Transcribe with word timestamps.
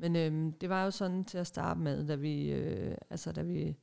Men 0.00 0.16
øhm, 0.16 0.52
det 0.52 0.68
var 0.68 0.84
jo 0.84 0.90
sådan 0.90 1.24
til 1.24 1.38
at 1.38 1.46
starte 1.46 1.80
med, 1.80 2.06
da 2.06 2.14
vi, 2.14 2.50
øh, 2.50 2.96
altså 3.10 3.32
da 3.32 3.42
vi 3.42 3.76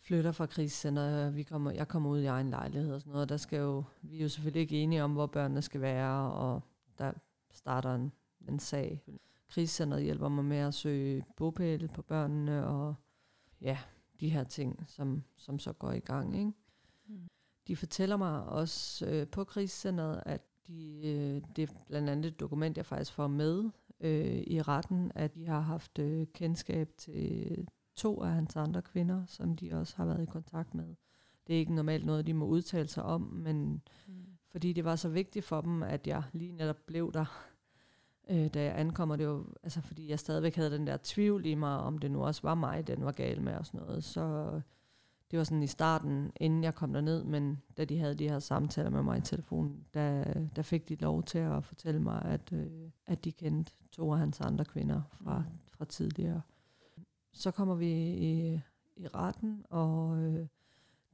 flytter 0.00 0.32
fra 0.32 0.46
krisecenter, 0.46 1.30
vi 1.30 1.42
kommer, 1.42 1.70
jeg 1.70 1.88
kommer 1.88 2.10
ud 2.10 2.20
i 2.20 2.26
egen 2.26 2.50
lejlighed 2.50 2.92
og 2.94 3.00
sådan 3.00 3.12
noget, 3.12 3.28
der 3.28 3.36
skal 3.36 3.58
jo, 3.58 3.84
vi 4.02 4.18
er 4.18 4.22
jo 4.22 4.28
selvfølgelig 4.28 4.60
ikke 4.60 4.80
enige 4.80 5.04
om, 5.04 5.12
hvor 5.12 5.26
børnene 5.26 5.62
skal 5.62 5.80
være, 5.80 6.32
og 6.32 6.62
der 6.98 7.12
starter 7.50 7.94
en, 7.94 8.12
en 8.48 8.58
sag. 8.58 9.02
Krisecenteret 9.48 10.02
hjælper 10.02 10.28
mig 10.28 10.44
med 10.44 10.56
at 10.56 10.74
søge 10.74 11.24
bopæl 11.36 11.88
på 11.88 12.02
børnene, 12.02 12.66
og 12.66 12.94
ja, 13.60 13.78
de 14.20 14.28
her 14.28 14.44
ting, 14.44 14.84
som, 14.86 15.22
som 15.36 15.58
så 15.58 15.72
går 15.72 15.92
i 15.92 16.00
gang. 16.00 16.38
Ikke? 16.38 16.52
Mm. 17.06 17.28
De 17.68 17.76
fortæller 17.76 18.16
mig 18.16 18.44
også 18.44 19.06
øh, 19.06 19.28
på 19.28 19.44
krisecenteret, 19.44 20.22
at 20.26 20.40
de, 20.66 21.00
øh, 21.04 21.42
det 21.56 21.70
er 21.70 21.74
blandt 21.86 22.10
andet 22.10 22.28
et 22.28 22.40
dokument, 22.40 22.76
jeg 22.76 22.86
faktisk 22.86 23.12
får 23.12 23.26
med 23.26 23.70
øh, 24.00 24.42
i 24.46 24.62
retten, 24.62 25.12
at 25.14 25.34
de 25.34 25.46
har 25.46 25.60
haft 25.60 25.98
øh, 25.98 26.26
kendskab 26.34 26.90
til 26.96 27.68
to 27.94 28.22
af 28.22 28.30
hans 28.30 28.56
andre 28.56 28.82
kvinder, 28.82 29.24
som 29.26 29.56
de 29.56 29.72
også 29.72 29.96
har 29.96 30.04
været 30.04 30.22
i 30.22 30.26
kontakt 30.26 30.74
med. 30.74 30.94
Det 31.46 31.54
er 31.54 31.58
ikke 31.58 31.74
normalt 31.74 32.06
noget, 32.06 32.26
de 32.26 32.34
må 32.34 32.46
udtale 32.46 32.88
sig 32.88 33.02
om, 33.02 33.20
men 33.20 33.82
mm. 34.06 34.14
fordi 34.50 34.72
det 34.72 34.84
var 34.84 34.96
så 34.96 35.08
vigtigt 35.08 35.44
for 35.44 35.60
dem, 35.60 35.82
at 35.82 36.06
jeg 36.06 36.22
lige 36.32 36.52
netop 36.52 36.78
blev 36.86 37.12
der, 37.12 37.46
øh, 38.30 38.46
da 38.54 38.64
jeg 38.64 38.78
ankommer. 38.78 39.16
Det 39.16 39.24
jo, 39.24 39.46
altså 39.62 39.80
fordi 39.80 40.10
jeg 40.10 40.18
stadigvæk 40.18 40.56
havde 40.56 40.70
den 40.70 40.86
der 40.86 40.98
tvivl 41.02 41.46
i 41.46 41.54
mig, 41.54 41.78
om 41.78 41.98
det 41.98 42.10
nu 42.10 42.24
også 42.24 42.42
var 42.42 42.54
mig, 42.54 42.86
den 42.86 43.04
var 43.04 43.12
gal 43.12 43.42
med 43.42 43.54
og 43.54 43.66
sådan 43.66 43.80
noget. 43.80 44.04
Så 44.04 44.60
det 45.30 45.38
var 45.38 45.44
sådan 45.44 45.62
i 45.62 45.66
starten, 45.66 46.32
inden 46.36 46.64
jeg 46.64 46.74
kom 46.74 46.92
derned, 46.92 47.24
men 47.24 47.62
da 47.76 47.84
de 47.84 47.98
havde 47.98 48.14
de 48.14 48.28
her 48.28 48.38
samtaler 48.38 48.90
med 48.90 49.02
mig 49.02 49.18
i 49.18 49.20
telefonen, 49.20 49.84
der, 49.94 50.24
der 50.56 50.62
fik 50.62 50.88
de 50.88 50.94
lov 50.94 51.22
til 51.22 51.38
at 51.38 51.64
fortælle 51.64 52.00
mig, 52.00 52.22
at, 52.22 52.52
øh, 52.52 52.90
at 53.06 53.24
de 53.24 53.32
kendte 53.32 53.72
to 53.92 54.12
af 54.12 54.18
hans 54.18 54.40
andre 54.40 54.64
kvinder 54.64 55.02
fra, 55.10 55.38
mm. 55.38 55.44
fra 55.70 55.84
tidligere. 55.84 56.42
Så 57.32 57.50
kommer 57.50 57.74
vi 57.74 57.92
i, 58.14 58.60
i 58.96 59.06
retten, 59.08 59.64
og 59.70 60.18
øh, 60.18 60.46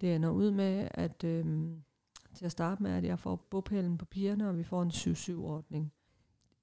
det 0.00 0.14
ender 0.14 0.30
ud 0.30 0.50
med, 0.50 0.88
at 0.90 1.24
øh, 1.24 1.70
til 2.34 2.44
at 2.44 2.52
starte 2.52 2.82
med, 2.82 2.90
at 2.90 3.04
jeg 3.04 3.18
får 3.18 3.36
bopælen 3.50 3.98
på 3.98 4.04
pigerne, 4.04 4.48
og 4.48 4.58
vi 4.58 4.62
får 4.62 4.82
en 4.82 4.90
7-7-ordning. 4.90 5.92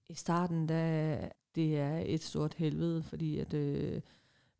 I 0.09 0.13
starten, 0.13 0.67
da 0.67 1.29
det 1.55 1.79
er 1.79 2.03
et 2.05 2.23
stort 2.23 2.53
helvede, 2.53 3.03
fordi 3.03 3.39
at 3.39 3.53
øh, 3.53 4.01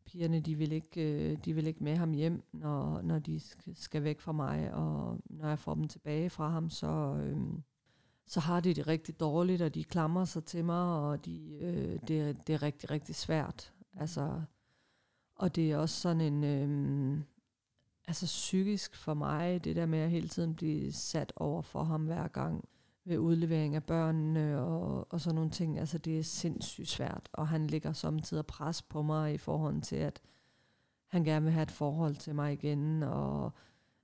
pigerne, 0.04 0.40
de 0.40 0.54
vil, 0.54 0.72
ikke, 0.72 1.30
øh, 1.30 1.38
de 1.44 1.54
vil 1.54 1.66
ikke 1.66 1.84
med 1.84 1.96
ham 1.96 2.12
hjem, 2.12 2.42
når, 2.52 3.02
når 3.02 3.18
de 3.18 3.40
skal 3.74 4.04
væk 4.04 4.20
fra 4.20 4.32
mig, 4.32 4.74
og 4.74 5.18
når 5.24 5.48
jeg 5.48 5.58
får 5.58 5.74
dem 5.74 5.88
tilbage 5.88 6.30
fra 6.30 6.48
ham, 6.48 6.70
så, 6.70 6.86
øh, 7.22 7.38
så 8.26 8.40
har 8.40 8.60
de 8.60 8.74
det 8.74 8.86
rigtig 8.86 9.20
dårligt, 9.20 9.62
og 9.62 9.74
de 9.74 9.84
klamrer 9.84 10.24
sig 10.24 10.44
til 10.44 10.64
mig, 10.64 10.98
og 11.00 11.24
de, 11.24 11.58
øh, 11.60 11.98
det, 12.08 12.46
det 12.46 12.54
er 12.54 12.62
rigtig, 12.62 12.90
rigtig 12.90 13.14
svært. 13.14 13.72
Altså, 13.96 14.42
og 15.34 15.56
det 15.56 15.72
er 15.72 15.76
også 15.76 16.00
sådan 16.00 16.20
en, 16.20 16.44
øh, 16.44 17.20
altså 18.06 18.26
psykisk 18.26 18.96
for 18.96 19.14
mig, 19.14 19.64
det 19.64 19.76
der 19.76 19.86
med 19.86 19.98
at 19.98 20.10
hele 20.10 20.28
tiden 20.28 20.54
blive 20.54 20.92
sat 20.92 21.32
over 21.36 21.62
for 21.62 21.82
ham 21.82 22.04
hver 22.04 22.28
gang 22.28 22.64
ved 23.10 23.18
udlevering 23.18 23.74
af 23.74 23.84
børnene 23.84 24.60
og, 24.60 25.12
og 25.12 25.20
sådan 25.20 25.34
nogle 25.34 25.50
ting. 25.50 25.78
Altså 25.78 25.98
det 25.98 26.18
er 26.18 26.22
sindssygt 26.22 26.88
svært, 26.88 27.28
og 27.32 27.48
han 27.48 27.66
ligger 27.66 27.92
samtidig 27.92 28.46
pres 28.46 28.82
på 28.82 29.02
mig 29.02 29.34
i 29.34 29.38
forhold 29.38 29.82
til, 29.82 29.96
at 29.96 30.20
han 31.06 31.24
gerne 31.24 31.44
vil 31.44 31.52
have 31.52 31.62
et 31.62 31.70
forhold 31.70 32.16
til 32.16 32.34
mig 32.34 32.52
igen, 32.52 33.02
og 33.02 33.52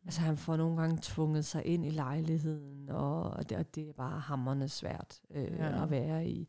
altså 0.04 0.20
han 0.20 0.36
får 0.36 0.56
nogle 0.56 0.80
gange 0.80 0.98
tvunget 1.02 1.44
sig 1.44 1.66
ind 1.66 1.86
i 1.86 1.90
lejligheden, 1.90 2.88
og 2.90 3.48
det, 3.48 3.58
og 3.58 3.74
det 3.74 3.88
er 3.88 3.92
bare 3.92 4.20
hammerne 4.20 4.68
svært 4.68 5.20
øh, 5.30 5.52
ja. 5.52 5.82
at 5.82 5.90
være 5.90 6.28
i. 6.28 6.48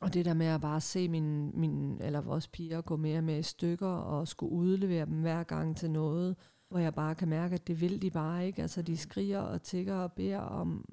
Og 0.00 0.14
det 0.14 0.24
der 0.24 0.34
med 0.34 0.46
at 0.46 0.60
bare 0.60 0.80
se 0.80 1.08
min, 1.08 1.60
min, 1.60 2.00
eller 2.00 2.20
vores 2.20 2.48
piger 2.48 2.80
gå 2.80 2.96
mere 2.96 3.22
med 3.22 3.38
i 3.38 3.42
stykker, 3.42 3.86
og 3.86 4.28
skulle 4.28 4.52
udlevere 4.52 5.06
dem 5.06 5.20
hver 5.20 5.42
gang 5.42 5.76
til 5.76 5.90
noget, 5.90 6.36
hvor 6.68 6.78
jeg 6.78 6.94
bare 6.94 7.14
kan 7.14 7.28
mærke, 7.28 7.54
at 7.54 7.66
det 7.66 7.80
vil 7.80 8.02
de 8.02 8.10
bare 8.10 8.46
ikke. 8.46 8.62
Altså 8.62 8.82
de 8.82 8.96
skriger 8.96 9.40
og 9.40 9.62
tigger 9.62 9.94
og 9.94 10.12
beder 10.12 10.38
om, 10.38 10.84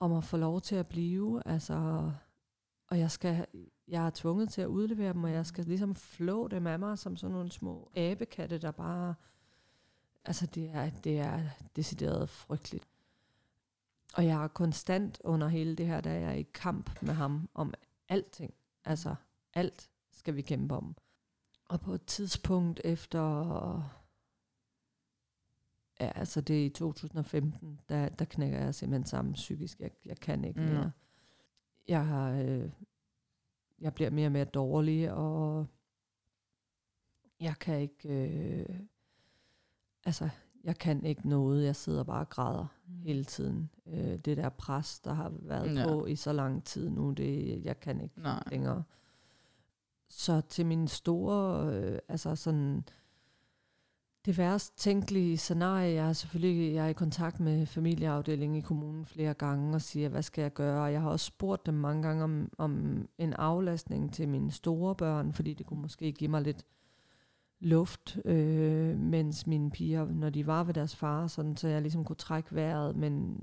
om 0.00 0.12
at 0.12 0.24
få 0.24 0.36
lov 0.36 0.60
til 0.60 0.76
at 0.76 0.86
blive. 0.86 1.42
Altså, 1.46 2.10
og 2.88 2.98
jeg, 2.98 3.10
skal, 3.10 3.46
jeg 3.88 4.06
er 4.06 4.10
tvunget 4.14 4.48
til 4.48 4.60
at 4.60 4.66
udlevere 4.66 5.12
dem, 5.12 5.24
og 5.24 5.32
jeg 5.32 5.46
skal 5.46 5.64
ligesom 5.64 5.94
flå 5.94 6.48
dem 6.48 6.66
af 6.66 6.78
mig 6.78 6.98
som 6.98 7.16
sådan 7.16 7.34
nogle 7.34 7.52
små 7.52 7.90
abekatte, 7.96 8.58
der 8.58 8.70
bare... 8.70 9.14
Altså 10.24 10.46
det 10.46 10.70
er, 10.70 10.90
det 10.90 11.18
er 11.18 11.40
decideret 11.76 12.28
frygteligt. 12.28 12.88
Og 14.14 14.26
jeg 14.26 14.44
er 14.44 14.48
konstant 14.48 15.20
under 15.24 15.48
hele 15.48 15.76
det 15.76 15.86
her, 15.86 16.00
da 16.00 16.12
jeg 16.12 16.30
er 16.30 16.34
i 16.34 16.42
kamp 16.42 17.02
med 17.02 17.14
ham 17.14 17.48
om 17.54 17.74
alting. 18.08 18.54
Altså 18.84 19.14
alt 19.54 19.90
skal 20.12 20.36
vi 20.36 20.42
kæmpe 20.42 20.74
om. 20.74 20.96
Og 21.68 21.80
på 21.80 21.92
et 21.92 22.06
tidspunkt 22.06 22.80
efter 22.84 24.03
Ja, 26.00 26.12
altså 26.14 26.40
det 26.40 26.60
er 26.60 26.66
i 26.66 26.68
2015, 26.68 27.80
der, 27.88 28.08
der 28.08 28.24
knækker 28.24 28.58
jeg 28.58 28.74
simpelthen 28.74 29.06
sammen 29.06 29.34
psykisk. 29.34 29.80
Jeg, 29.80 29.90
jeg 30.04 30.16
kan 30.16 30.44
ikke 30.44 30.60
mm. 30.60 30.66
mere. 30.66 30.92
Jeg 31.88 32.06
har, 32.06 32.30
øh, 32.30 32.70
jeg 33.80 33.94
bliver 33.94 34.10
mere 34.10 34.28
og 34.28 34.32
mere 34.32 34.44
dårlig, 34.44 35.12
og 35.12 35.66
jeg 37.40 37.54
kan 37.60 37.80
ikke, 37.80 38.08
øh, 38.08 38.78
altså 40.04 40.28
jeg 40.64 40.78
kan 40.78 41.04
ikke 41.04 41.28
noget. 41.28 41.64
Jeg 41.64 41.76
sidder 41.76 42.04
bare 42.04 42.20
og 42.20 42.28
græder 42.28 42.66
mm. 42.86 42.98
hele 42.98 43.24
tiden. 43.24 43.70
Øh, 43.86 44.16
det 44.18 44.36
der 44.36 44.48
pres, 44.48 45.00
der 45.00 45.12
har 45.12 45.32
været 45.40 45.76
ja. 45.76 45.86
på 45.88 46.06
i 46.06 46.16
så 46.16 46.32
lang 46.32 46.64
tid 46.64 46.90
nu, 46.90 47.12
det 47.12 47.64
jeg 47.64 47.80
kan 47.80 48.00
ikke 48.00 48.20
Nej. 48.20 48.42
længere. 48.50 48.82
Så 50.08 50.40
til 50.40 50.66
min 50.66 50.88
store, 50.88 51.68
øh, 51.74 51.98
altså 52.08 52.36
sådan 52.36 52.84
det 54.26 54.38
værst 54.38 54.78
tænkelige 54.78 55.36
scenarie, 55.36 55.94
jeg 55.94 56.08
er 56.08 56.12
selvfølgelig 56.12 56.74
jeg 56.74 56.84
er 56.84 56.88
i 56.88 56.92
kontakt 56.92 57.40
med 57.40 57.66
familieafdelingen 57.66 58.58
i 58.58 58.60
kommunen 58.60 59.06
flere 59.06 59.34
gange 59.34 59.74
og 59.74 59.82
siger, 59.82 60.08
hvad 60.08 60.22
skal 60.22 60.42
jeg 60.42 60.52
gøre? 60.52 60.82
Jeg 60.82 61.00
har 61.00 61.10
også 61.10 61.26
spurgt 61.26 61.66
dem 61.66 61.74
mange 61.74 62.02
gange 62.02 62.24
om, 62.24 62.50
om 62.58 63.04
en 63.18 63.32
aflastning 63.32 64.12
til 64.12 64.28
mine 64.28 64.50
store 64.50 64.94
børn, 64.94 65.32
fordi 65.32 65.54
det 65.54 65.66
kunne 65.66 65.82
måske 65.82 66.12
give 66.12 66.30
mig 66.30 66.42
lidt 66.42 66.64
luft, 67.60 68.18
øh, 68.24 68.98
mens 68.98 69.46
mine 69.46 69.70
piger, 69.70 70.06
når 70.06 70.30
de 70.30 70.46
var 70.46 70.64
ved 70.64 70.74
deres 70.74 70.96
far, 70.96 71.26
sådan, 71.26 71.56
så 71.56 71.68
jeg 71.68 71.82
ligesom 71.82 72.04
kunne 72.04 72.16
trække 72.16 72.54
vejret, 72.54 72.96
men 72.96 73.42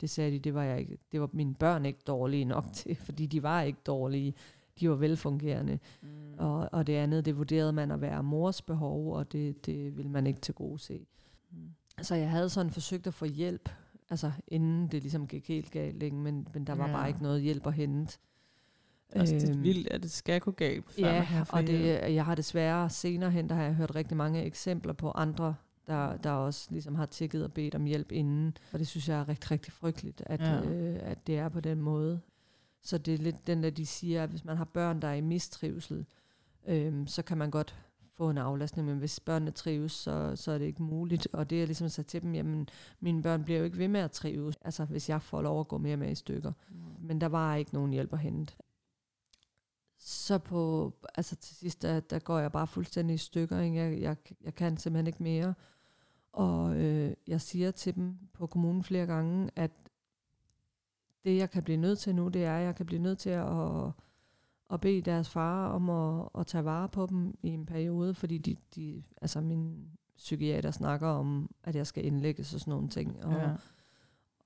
det 0.00 0.10
sagde 0.10 0.30
de, 0.30 0.38
det 0.38 0.54
var, 0.54 0.62
jeg 0.62 0.80
ikke, 0.80 0.98
det 1.12 1.20
var 1.20 1.30
mine 1.32 1.54
børn 1.54 1.86
ikke 1.86 2.00
dårlige 2.06 2.44
nok 2.44 2.64
til, 2.72 2.96
fordi 2.96 3.26
de 3.26 3.42
var 3.42 3.62
ikke 3.62 3.80
dårlige 3.86 4.34
de 4.80 4.90
var 4.90 4.96
velfungerende. 4.96 5.78
Mm. 6.02 6.08
Og, 6.38 6.68
og 6.72 6.86
det 6.86 6.92
andet, 6.92 7.24
det 7.24 7.36
vurderede 7.36 7.72
man 7.72 7.90
at 7.90 8.00
være 8.00 8.22
mors 8.22 8.62
behov, 8.62 9.12
og 9.12 9.32
det, 9.32 9.66
det 9.66 9.96
ville 9.96 10.10
man 10.10 10.26
ikke 10.26 10.40
til 10.40 10.54
gode 10.54 10.78
se. 10.78 11.06
Mm. 11.50 11.58
Så 12.02 12.14
jeg 12.14 12.30
havde 12.30 12.48
sådan 12.48 12.72
forsøgt 12.72 13.06
at 13.06 13.14
få 13.14 13.24
hjælp, 13.24 13.68
altså 14.10 14.32
inden 14.48 14.88
det 14.88 15.02
ligesom 15.02 15.26
gik 15.26 15.48
helt 15.48 15.70
galt, 15.70 16.02
ikke? 16.02 16.16
Men, 16.16 16.48
men 16.54 16.66
der 16.66 16.74
var 16.74 16.88
ja. 16.88 16.92
bare 16.92 17.08
ikke 17.08 17.22
noget 17.22 17.42
hjælp 17.42 17.66
at 17.66 17.74
hente. 17.74 18.18
Altså, 19.12 19.34
det 19.34 19.44
er 19.44 19.50
øhm, 19.50 19.62
vildt, 19.62 19.88
at 19.88 20.02
det 20.02 20.10
skal 20.10 20.40
gå 20.40 20.50
galt. 20.50 20.90
Før 20.90 21.06
ja, 21.06 21.44
og 21.50 21.66
det, 21.66 22.14
jeg 22.14 22.24
har 22.24 22.34
desværre 22.34 22.90
senere 22.90 23.30
hen, 23.30 23.48
der 23.48 23.54
har 23.54 23.62
jeg 23.62 23.74
hørt 23.74 23.94
rigtig 23.94 24.16
mange 24.16 24.44
eksempler 24.44 24.92
på 24.92 25.10
andre, 25.10 25.54
der, 25.86 26.16
der 26.16 26.30
også 26.30 26.68
ligesom 26.70 26.94
har 26.94 27.06
tækket 27.06 27.44
og 27.44 27.52
bedt 27.52 27.74
om 27.74 27.84
hjælp 27.84 28.12
inden. 28.12 28.56
Og 28.72 28.78
det 28.78 28.86
synes 28.86 29.08
jeg 29.08 29.20
er 29.20 29.28
rigtig, 29.28 29.50
rigtig 29.50 29.72
frygteligt, 29.72 30.22
at, 30.26 30.40
ja. 30.40 30.60
øh, 30.60 30.98
at 31.02 31.26
det 31.26 31.38
er 31.38 31.48
på 31.48 31.60
den 31.60 31.80
måde. 31.80 32.20
Så 32.86 32.98
det 32.98 33.14
er 33.14 33.18
lidt 33.18 33.46
den 33.46 33.62
der, 33.62 33.70
de 33.70 33.86
siger, 33.86 34.22
at 34.22 34.30
hvis 34.30 34.44
man 34.44 34.56
har 34.56 34.64
børn, 34.64 35.02
der 35.02 35.08
er 35.08 35.14
i 35.14 35.20
mistrivsel, 35.20 36.06
øhm, 36.66 37.06
så 37.06 37.22
kan 37.22 37.38
man 37.38 37.50
godt 37.50 37.76
få 38.16 38.30
en 38.30 38.38
aflastning, 38.38 38.88
men 38.88 38.98
hvis 38.98 39.20
børnene 39.20 39.50
trives, 39.50 39.92
så, 39.92 40.36
så 40.36 40.52
er 40.52 40.58
det 40.58 40.64
ikke 40.64 40.82
muligt. 40.82 41.28
Og 41.32 41.50
det 41.50 41.62
er 41.62 41.66
ligesom 41.66 41.88
sagt 41.88 42.08
til 42.08 42.22
dem, 42.22 42.34
jamen 42.34 42.68
mine 43.00 43.22
børn 43.22 43.44
bliver 43.44 43.58
jo 43.58 43.64
ikke 43.64 43.78
ved 43.78 43.88
med 43.88 44.00
at 44.00 44.10
trives, 44.10 44.56
altså 44.60 44.84
hvis 44.84 45.08
jeg 45.08 45.22
får 45.22 45.42
lov 45.42 45.60
at 45.60 45.68
gå 45.68 45.78
mere 45.78 45.96
med 45.96 46.10
i 46.10 46.14
stykker. 46.14 46.52
Mm. 46.70 46.76
Men 47.00 47.20
der 47.20 47.26
var 47.26 47.54
ikke 47.54 47.74
nogen 47.74 47.92
hjælp 47.92 48.12
at 48.12 48.18
hente. 48.18 48.54
Så 49.98 50.38
på, 50.38 50.92
altså 51.14 51.36
til 51.36 51.56
sidst, 51.56 51.82
der, 51.82 52.00
der 52.00 52.18
går 52.18 52.38
jeg 52.38 52.52
bare 52.52 52.66
fuldstændig 52.66 53.14
i 53.14 53.18
stykker. 53.18 53.60
Ikke? 53.60 53.76
Jeg, 53.76 54.00
jeg, 54.00 54.16
jeg 54.40 54.54
kan 54.54 54.76
simpelthen 54.76 55.06
ikke 55.06 55.22
mere. 55.22 55.54
Og 56.32 56.76
øh, 56.76 57.14
jeg 57.26 57.40
siger 57.40 57.70
til 57.70 57.94
dem 57.94 58.18
på 58.32 58.46
kommunen 58.46 58.82
flere 58.82 59.06
gange, 59.06 59.50
at 59.56 59.70
det, 61.26 61.36
jeg 61.36 61.50
kan 61.50 61.62
blive 61.62 61.76
nødt 61.76 61.98
til 61.98 62.14
nu, 62.14 62.28
det 62.28 62.44
er, 62.44 62.56
at 62.56 62.64
jeg 62.64 62.74
kan 62.74 62.86
blive 62.86 63.02
nødt 63.02 63.18
til 63.18 63.30
at, 63.30 63.92
at 64.72 64.80
bede 64.80 65.02
deres 65.02 65.28
far 65.28 65.68
om 65.68 65.90
at, 65.90 66.28
at 66.38 66.46
tage 66.46 66.64
vare 66.64 66.88
på 66.88 67.06
dem 67.06 67.38
i 67.42 67.48
en 67.48 67.66
periode, 67.66 68.14
fordi 68.14 68.38
de, 68.38 68.56
de, 68.74 69.02
altså 69.22 69.40
min 69.40 69.88
psykiater 70.16 70.70
snakker 70.70 71.08
om, 71.08 71.50
at 71.64 71.76
jeg 71.76 71.86
skal 71.86 72.04
indlægges 72.04 72.54
og 72.54 72.60
sådan 72.60 72.70
nogle 72.70 72.88
ting. 72.88 73.24
Og, 73.24 73.32
ja. 73.32 73.50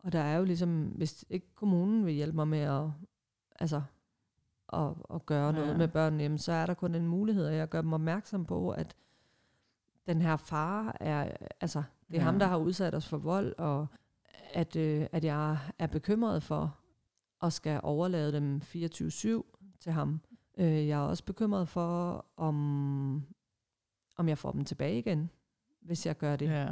og 0.03 0.13
der 0.13 0.21
er 0.21 0.37
jo 0.37 0.45
ligesom, 0.45 0.85
hvis 0.85 1.25
ikke 1.31 1.47
kommunen 1.55 2.07
vil 2.07 2.15
hjælpe 2.15 2.37
mig 2.37 2.49
med 2.49 2.59
at, 2.59 2.91
altså, 3.61 3.83
at, 4.73 4.95
at 5.15 5.27
gøre 5.27 5.53
noget 5.53 5.69
ja. 5.69 5.77
med 5.77 5.89
børnene, 5.89 6.23
jamen, 6.23 6.39
så 6.39 6.53
er 6.53 6.67
der 6.67 6.75
kun 6.75 6.95
en 6.95 7.07
mulighed, 7.07 7.47
og 7.47 7.55
jeg 7.55 7.69
gør 7.69 7.81
dem 7.81 7.93
opmærksom 7.93 8.45
på, 8.45 8.71
at 8.71 8.97
den 10.07 10.23
her 10.23 10.37
far 10.37 10.97
er, 11.01 11.37
altså, 11.61 11.83
det 12.09 12.17
er 12.17 12.21
ja. 12.21 12.25
ham, 12.25 12.39
der 12.39 12.47
har 12.47 12.57
udsat 12.57 12.95
os 12.95 13.09
for 13.09 13.19
vold, 13.19 13.55
og 13.59 13.87
at, 14.55 14.77
øh, 14.77 15.07
at 15.13 15.25
jeg 15.25 15.59
er 15.79 15.87
bekymret 15.87 16.43
for 16.43 16.79
at 17.43 17.53
skal 17.53 17.81
overlade 17.83 18.33
dem 18.33 18.61
24-7 18.65 19.77
til 19.81 19.93
ham. 19.93 20.21
Øh, 20.59 20.89
jeg 20.89 21.01
er 21.01 21.07
også 21.07 21.25
bekymret 21.25 21.69
for, 21.69 22.27
om, 22.37 23.27
om 24.17 24.29
jeg 24.29 24.39
får 24.39 24.53
dem 24.53 24.65
tilbage 24.65 24.99
igen, 24.99 25.31
hvis 25.83 26.07
jeg 26.07 26.19
gør 26.19 26.37
det. 26.37 26.47
Ja. 26.47 26.69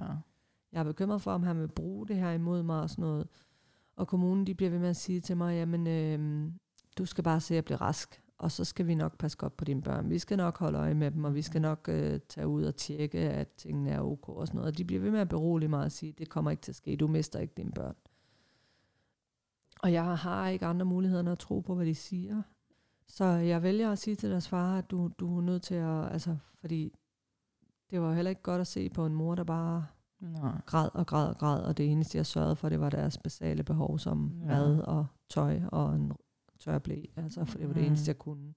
Jeg 0.72 0.80
er 0.80 0.84
bekymret 0.84 1.22
for, 1.22 1.32
om 1.32 1.42
han 1.42 1.60
vil 1.60 1.68
bruge 1.68 2.08
det 2.08 2.16
her 2.16 2.30
imod 2.30 2.62
mig 2.62 2.80
og 2.80 2.90
sådan 2.90 3.02
noget. 3.02 3.28
Og 3.96 4.08
kommunen, 4.08 4.46
de 4.46 4.54
bliver 4.54 4.70
ved 4.70 4.78
med 4.78 4.88
at 4.88 4.96
sige 4.96 5.20
til 5.20 5.36
mig, 5.36 5.54
jamen, 5.54 5.86
øh, 5.86 6.50
du 6.98 7.04
skal 7.04 7.24
bare 7.24 7.40
se 7.40 7.56
at 7.56 7.64
blive 7.64 7.76
rask, 7.76 8.22
og 8.38 8.52
så 8.52 8.64
skal 8.64 8.86
vi 8.86 8.94
nok 8.94 9.18
passe 9.18 9.38
godt 9.38 9.56
på 9.56 9.64
dine 9.64 9.82
børn. 9.82 10.10
Vi 10.10 10.18
skal 10.18 10.36
nok 10.36 10.58
holde 10.58 10.78
øje 10.78 10.94
med 10.94 11.10
dem, 11.10 11.24
og 11.24 11.34
vi 11.34 11.42
skal 11.42 11.60
nok 11.60 11.88
øh, 11.88 12.20
tage 12.28 12.46
ud 12.48 12.64
og 12.64 12.76
tjekke, 12.76 13.18
at 13.18 13.48
tingene 13.48 13.90
er 13.90 14.00
ok 14.00 14.28
og 14.28 14.46
sådan 14.46 14.56
noget. 14.58 14.72
Og 14.72 14.78
de 14.78 14.84
bliver 14.84 15.02
ved 15.02 15.10
med 15.10 15.20
at 15.20 15.28
berolige 15.28 15.68
mig 15.68 15.84
og 15.84 15.92
sige, 15.92 16.12
det 16.12 16.28
kommer 16.28 16.50
ikke 16.50 16.60
til 16.60 16.72
at 16.72 16.76
ske, 16.76 16.96
du 16.96 17.06
mister 17.06 17.38
ikke 17.38 17.54
dine 17.56 17.72
børn. 17.72 17.94
Og 19.82 19.92
jeg 19.92 20.16
har 20.18 20.48
ikke 20.48 20.66
andre 20.66 20.86
muligheder 20.86 21.20
end 21.20 21.28
at 21.28 21.38
tro 21.38 21.60
på, 21.60 21.74
hvad 21.74 21.86
de 21.86 21.94
siger. 21.94 22.42
Så 23.06 23.24
jeg 23.24 23.62
vælger 23.62 23.92
at 23.92 23.98
sige 23.98 24.16
til 24.16 24.30
deres 24.30 24.48
far, 24.48 24.78
at 24.78 24.90
du, 24.90 25.10
du 25.18 25.38
er 25.38 25.42
nødt 25.42 25.62
til 25.62 25.74
at, 25.74 26.12
altså, 26.12 26.36
fordi 26.60 26.94
det 27.90 28.00
var 28.00 28.14
heller 28.14 28.28
ikke 28.30 28.42
godt 28.42 28.60
at 28.60 28.66
se 28.66 28.88
på 28.90 29.06
en 29.06 29.14
mor, 29.14 29.34
der 29.34 29.44
bare 29.44 29.86
Nej. 30.20 30.60
græd 30.66 30.88
og 30.94 31.06
græd 31.06 31.28
og 31.28 31.38
græd, 31.38 31.62
og 31.62 31.76
det 31.76 31.92
eneste, 31.92 32.18
jeg 32.18 32.26
sørgede 32.26 32.56
for, 32.56 32.68
det 32.68 32.80
var 32.80 32.90
deres 32.90 33.18
basale 33.18 33.62
behov 33.62 33.98
som 33.98 34.32
Ja. 34.40 34.46
mad 34.46 34.80
og 34.80 35.06
tøj 35.28 35.60
og 35.72 35.94
en 35.96 36.12
tør 36.58 36.78
blæ, 36.78 37.02
altså, 37.16 37.44
for 37.44 37.58
det 37.58 37.68
var 37.68 37.74
det 37.74 37.82
Mm. 37.82 37.86
eneste, 37.88 38.08
jeg 38.08 38.18
kunne. 38.18 38.54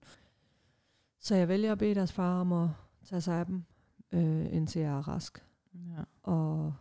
Så 1.20 1.36
jeg 1.36 1.48
vælger 1.48 1.72
at 1.72 1.78
bede 1.78 1.96
deres 1.96 2.12
far 2.12 2.42
om 2.42 2.54
at 2.54 2.70
tage 3.06 3.22
sig 3.22 3.40
af 3.40 3.46
dem, 3.46 3.64
øh, 4.12 4.54
indtil 4.54 4.82
jeg 4.82 4.92
er 4.98 5.08
rask. 5.08 5.46
Ja. 5.74 6.04
Og 6.24 6.74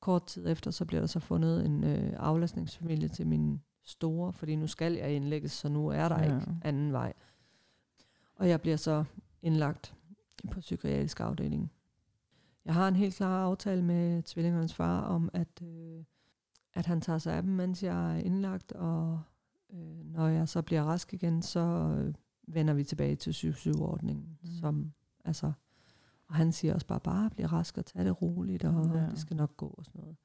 kort 0.00 0.26
tid 0.26 0.48
efter, 0.48 0.70
så 0.70 0.84
bliver 0.84 1.00
der 1.00 1.06
så 1.06 1.20
fundet 1.20 1.66
en 1.66 1.84
øh, 1.84 2.12
aflastningsfamilie 2.16 3.08
til 3.08 3.26
min 3.26 3.62
store, 3.82 4.32
fordi 4.32 4.56
nu 4.56 4.66
skal 4.66 4.92
jeg 4.92 5.12
indlægges, 5.12 5.52
så 5.52 5.68
nu 5.68 5.88
er 5.88 6.08
der 6.08 6.18
ja. 6.18 6.24
ikke 6.24 6.46
anden 6.62 6.92
vej. 6.92 7.12
Og 8.34 8.48
jeg 8.48 8.60
bliver 8.60 8.76
så 8.76 9.04
indlagt 9.42 9.94
på 10.50 10.60
psykiatrisk 10.60 11.20
afdeling. 11.20 11.72
Jeg 12.64 12.74
har 12.74 12.88
en 12.88 12.96
helt 12.96 13.14
klar 13.14 13.44
aftale 13.44 13.82
med 13.84 14.22
tvillingernes 14.22 14.74
far 14.74 15.00
om, 15.02 15.30
at, 15.32 15.62
øh, 15.62 16.04
at 16.74 16.86
han 16.86 17.00
tager 17.00 17.18
sig 17.18 17.34
af 17.34 17.42
dem, 17.42 17.52
mens 17.52 17.82
jeg 17.82 18.16
er 18.16 18.20
indlagt, 18.20 18.72
og 18.72 19.20
øh, 19.72 20.04
når 20.12 20.28
jeg 20.28 20.48
så 20.48 20.62
bliver 20.62 20.82
rask 20.82 21.14
igen, 21.14 21.42
så 21.42 21.60
øh, 21.98 22.14
vender 22.48 22.74
vi 22.74 22.84
tilbage 22.84 23.16
til 23.16 23.30
7-7-ordningen, 23.30 24.38
Mm. 24.42 24.48
som 24.60 24.92
altså 25.24 25.52
og 26.28 26.34
han 26.34 26.52
siger 26.52 26.74
også 26.74 26.86
bare, 26.86 27.00
bare 27.00 27.30
bliv 27.30 27.46
rask 27.46 27.78
og 27.78 27.86
tag 27.86 28.04
det 28.04 28.22
roligt, 28.22 28.64
og 28.64 28.86
Ja. 28.94 29.06
det 29.10 29.18
skal 29.18 29.36
nok 29.36 29.56
gå 29.56 29.66
og 29.78 29.84
sådan 29.84 30.00
noget. 30.00 30.16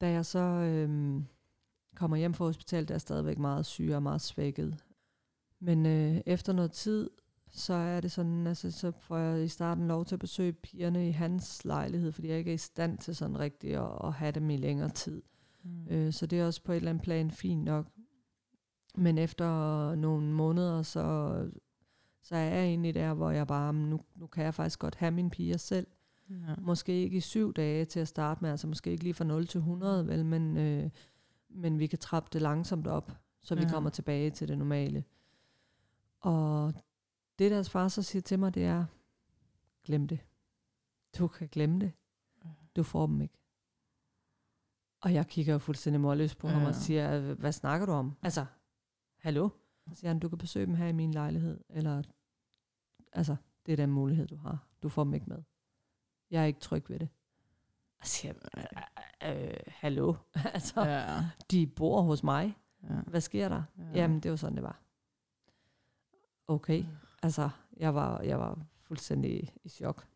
Da 0.00 0.10
jeg 0.10 0.26
så 0.26 0.38
øhm, 0.38 1.24
kommer 1.94 2.16
hjem 2.16 2.34
fra 2.34 2.44
hospitalet, 2.44 2.88
der 2.88 2.92
er 2.92 2.94
jeg 2.96 3.00
stadigvæk 3.00 3.38
meget 3.38 3.66
syg 3.66 3.90
og 3.94 4.02
meget 4.02 4.20
svækket. 4.20 4.76
Men 5.60 5.86
øh, 5.86 6.20
efter 6.26 6.52
noget 6.52 6.72
tid, 6.72 7.10
så 7.50 7.72
er 7.74 8.00
det 8.00 8.12
sådan, 8.12 8.46
altså 8.46 8.70
så 8.70 8.90
får 8.90 9.16
jeg 9.18 9.44
i 9.44 9.48
starten 9.48 9.88
lov 9.88 10.04
til 10.04 10.14
at 10.14 10.18
besøge 10.20 10.52
pigerne 10.52 11.08
i 11.08 11.10
hans 11.10 11.64
lejlighed, 11.64 12.12
fordi 12.12 12.28
jeg 12.28 12.38
ikke 12.38 12.50
er 12.50 12.54
i 12.54 12.58
stand 12.58 12.98
til 12.98 13.16
sådan 13.16 13.38
rigtigt 13.38 13.76
at, 13.76 13.88
at 14.04 14.12
have 14.12 14.32
dem 14.32 14.50
i 14.50 14.56
længere 14.56 14.88
tid. 14.88 15.22
Mm. 15.62 15.86
Øh, 15.90 16.12
så 16.12 16.26
det 16.26 16.40
er 16.40 16.46
også 16.46 16.62
på 16.62 16.72
et 16.72 16.76
eller 16.76 16.90
andet 16.90 17.02
plan 17.04 17.30
fint 17.30 17.64
nok. 17.64 17.86
Men 18.96 19.18
efter 19.18 19.94
nogle 19.94 20.26
måneder, 20.32 20.82
så, 20.82 21.34
så 22.22 22.36
er 22.36 22.40
jeg 22.54 22.64
egentlig 22.64 22.94
der, 22.94 23.14
hvor 23.14 23.30
jeg 23.30 23.46
bare, 23.46 23.72
"Men 23.72 23.90
nu, 23.90 24.00
nu 24.14 24.26
kan 24.26 24.44
jeg 24.44 24.54
faktisk 24.54 24.78
godt 24.78 24.94
have 24.94 25.10
mine 25.10 25.30
piger 25.30 25.56
selv. 25.56 25.86
Ja. 26.30 26.54
Måske 26.58 26.92
ikke 27.02 27.16
i 27.16 27.20
syv 27.20 27.52
dage 27.52 27.84
til 27.84 28.00
at 28.00 28.08
starte 28.08 28.40
med, 28.42 28.50
altså 28.50 28.66
måske 28.66 28.90
ikke 28.90 29.02
lige 29.04 29.14
fra 29.14 29.24
0 29.24 29.46
til 29.46 29.58
100, 29.58 30.06
vel, 30.06 30.24
men, 30.24 30.56
øh, 30.56 30.90
men 31.48 31.78
vi 31.78 31.86
kan 31.86 31.98
trappe 31.98 32.30
det 32.32 32.42
langsomt 32.42 32.86
op, 32.86 33.12
så 33.42 33.54
vi 33.54 33.62
Ja. 33.62 33.68
kommer 33.70 33.90
tilbage 33.90 34.30
til 34.30 34.48
det 34.48 34.58
normale. 34.58 35.04
Og 36.20 36.72
det 37.38 37.50
deres 37.50 37.70
far 37.70 37.88
så 37.88 38.02
siger 38.02 38.22
til 38.22 38.38
mig, 38.38 38.54
det 38.54 38.64
er, 38.64 38.84
glem 39.84 40.08
det. 40.08 40.18
Du 41.18 41.26
kan 41.28 41.48
glemme 41.48 41.80
det. 41.80 41.92
Du 42.76 42.82
får 42.82 43.06
dem 43.06 43.20
ikke. 43.20 43.34
Og 45.00 45.14
jeg 45.14 45.26
kigger 45.26 45.52
jo 45.52 45.58
fuldstændig 45.58 46.00
målløs 46.00 46.34
på 46.34 46.48
ja. 46.48 46.54
ham 46.54 46.66
og 46.66 46.74
siger, 46.74 47.34
hvad 47.34 47.52
snakker 47.52 47.86
du 47.86 47.92
om? 47.92 48.12
Altså, 48.22 48.46
hallo? 49.26 49.48
Så 49.88 49.94
siger 49.94 50.10
han, 50.10 50.18
du 50.18 50.28
kan 50.28 50.38
besøge 50.38 50.66
dem 50.66 50.74
her 50.74 50.86
i 50.86 50.92
min 50.92 51.12
lejlighed, 51.12 51.60
eller, 51.70 52.02
altså, 53.12 53.36
det 53.66 53.72
er 53.72 53.76
den 53.76 53.90
mulighed, 53.90 54.26
du 54.26 54.36
har. 54.36 54.66
Du 54.82 54.88
får 54.88 55.04
dem 55.04 55.14
ikke 55.14 55.26
med. 55.26 55.42
Jeg 56.30 56.42
er 56.42 56.46
ikke 56.46 56.60
tryg 56.60 56.90
ved 56.90 56.98
det. 56.98 57.08
Og 58.00 58.06
siger, 58.06 58.34
øh, 59.22 59.46
øh, 59.46 59.56
hallo? 59.66 60.14
altså, 60.54 60.80
ja. 60.80 61.24
De 61.50 61.66
bor 61.66 62.00
hos 62.02 62.22
mig. 62.22 62.58
Ja. 62.82 63.00
Hvad 63.06 63.20
sker 63.20 63.48
der? 63.48 63.62
Ja. 63.78 63.84
Jamen, 63.94 64.20
det 64.20 64.30
var 64.30 64.36
sådan, 64.36 64.56
det 64.56 64.62
var. 64.62 64.82
Okay. 66.48 66.84
Altså, 67.22 67.50
jeg 67.76 67.94
var, 67.94 68.20
jeg 68.20 68.40
var 68.40 68.66
fuldstændig 68.82 69.54
i 69.64 69.68
chok. 69.68 70.06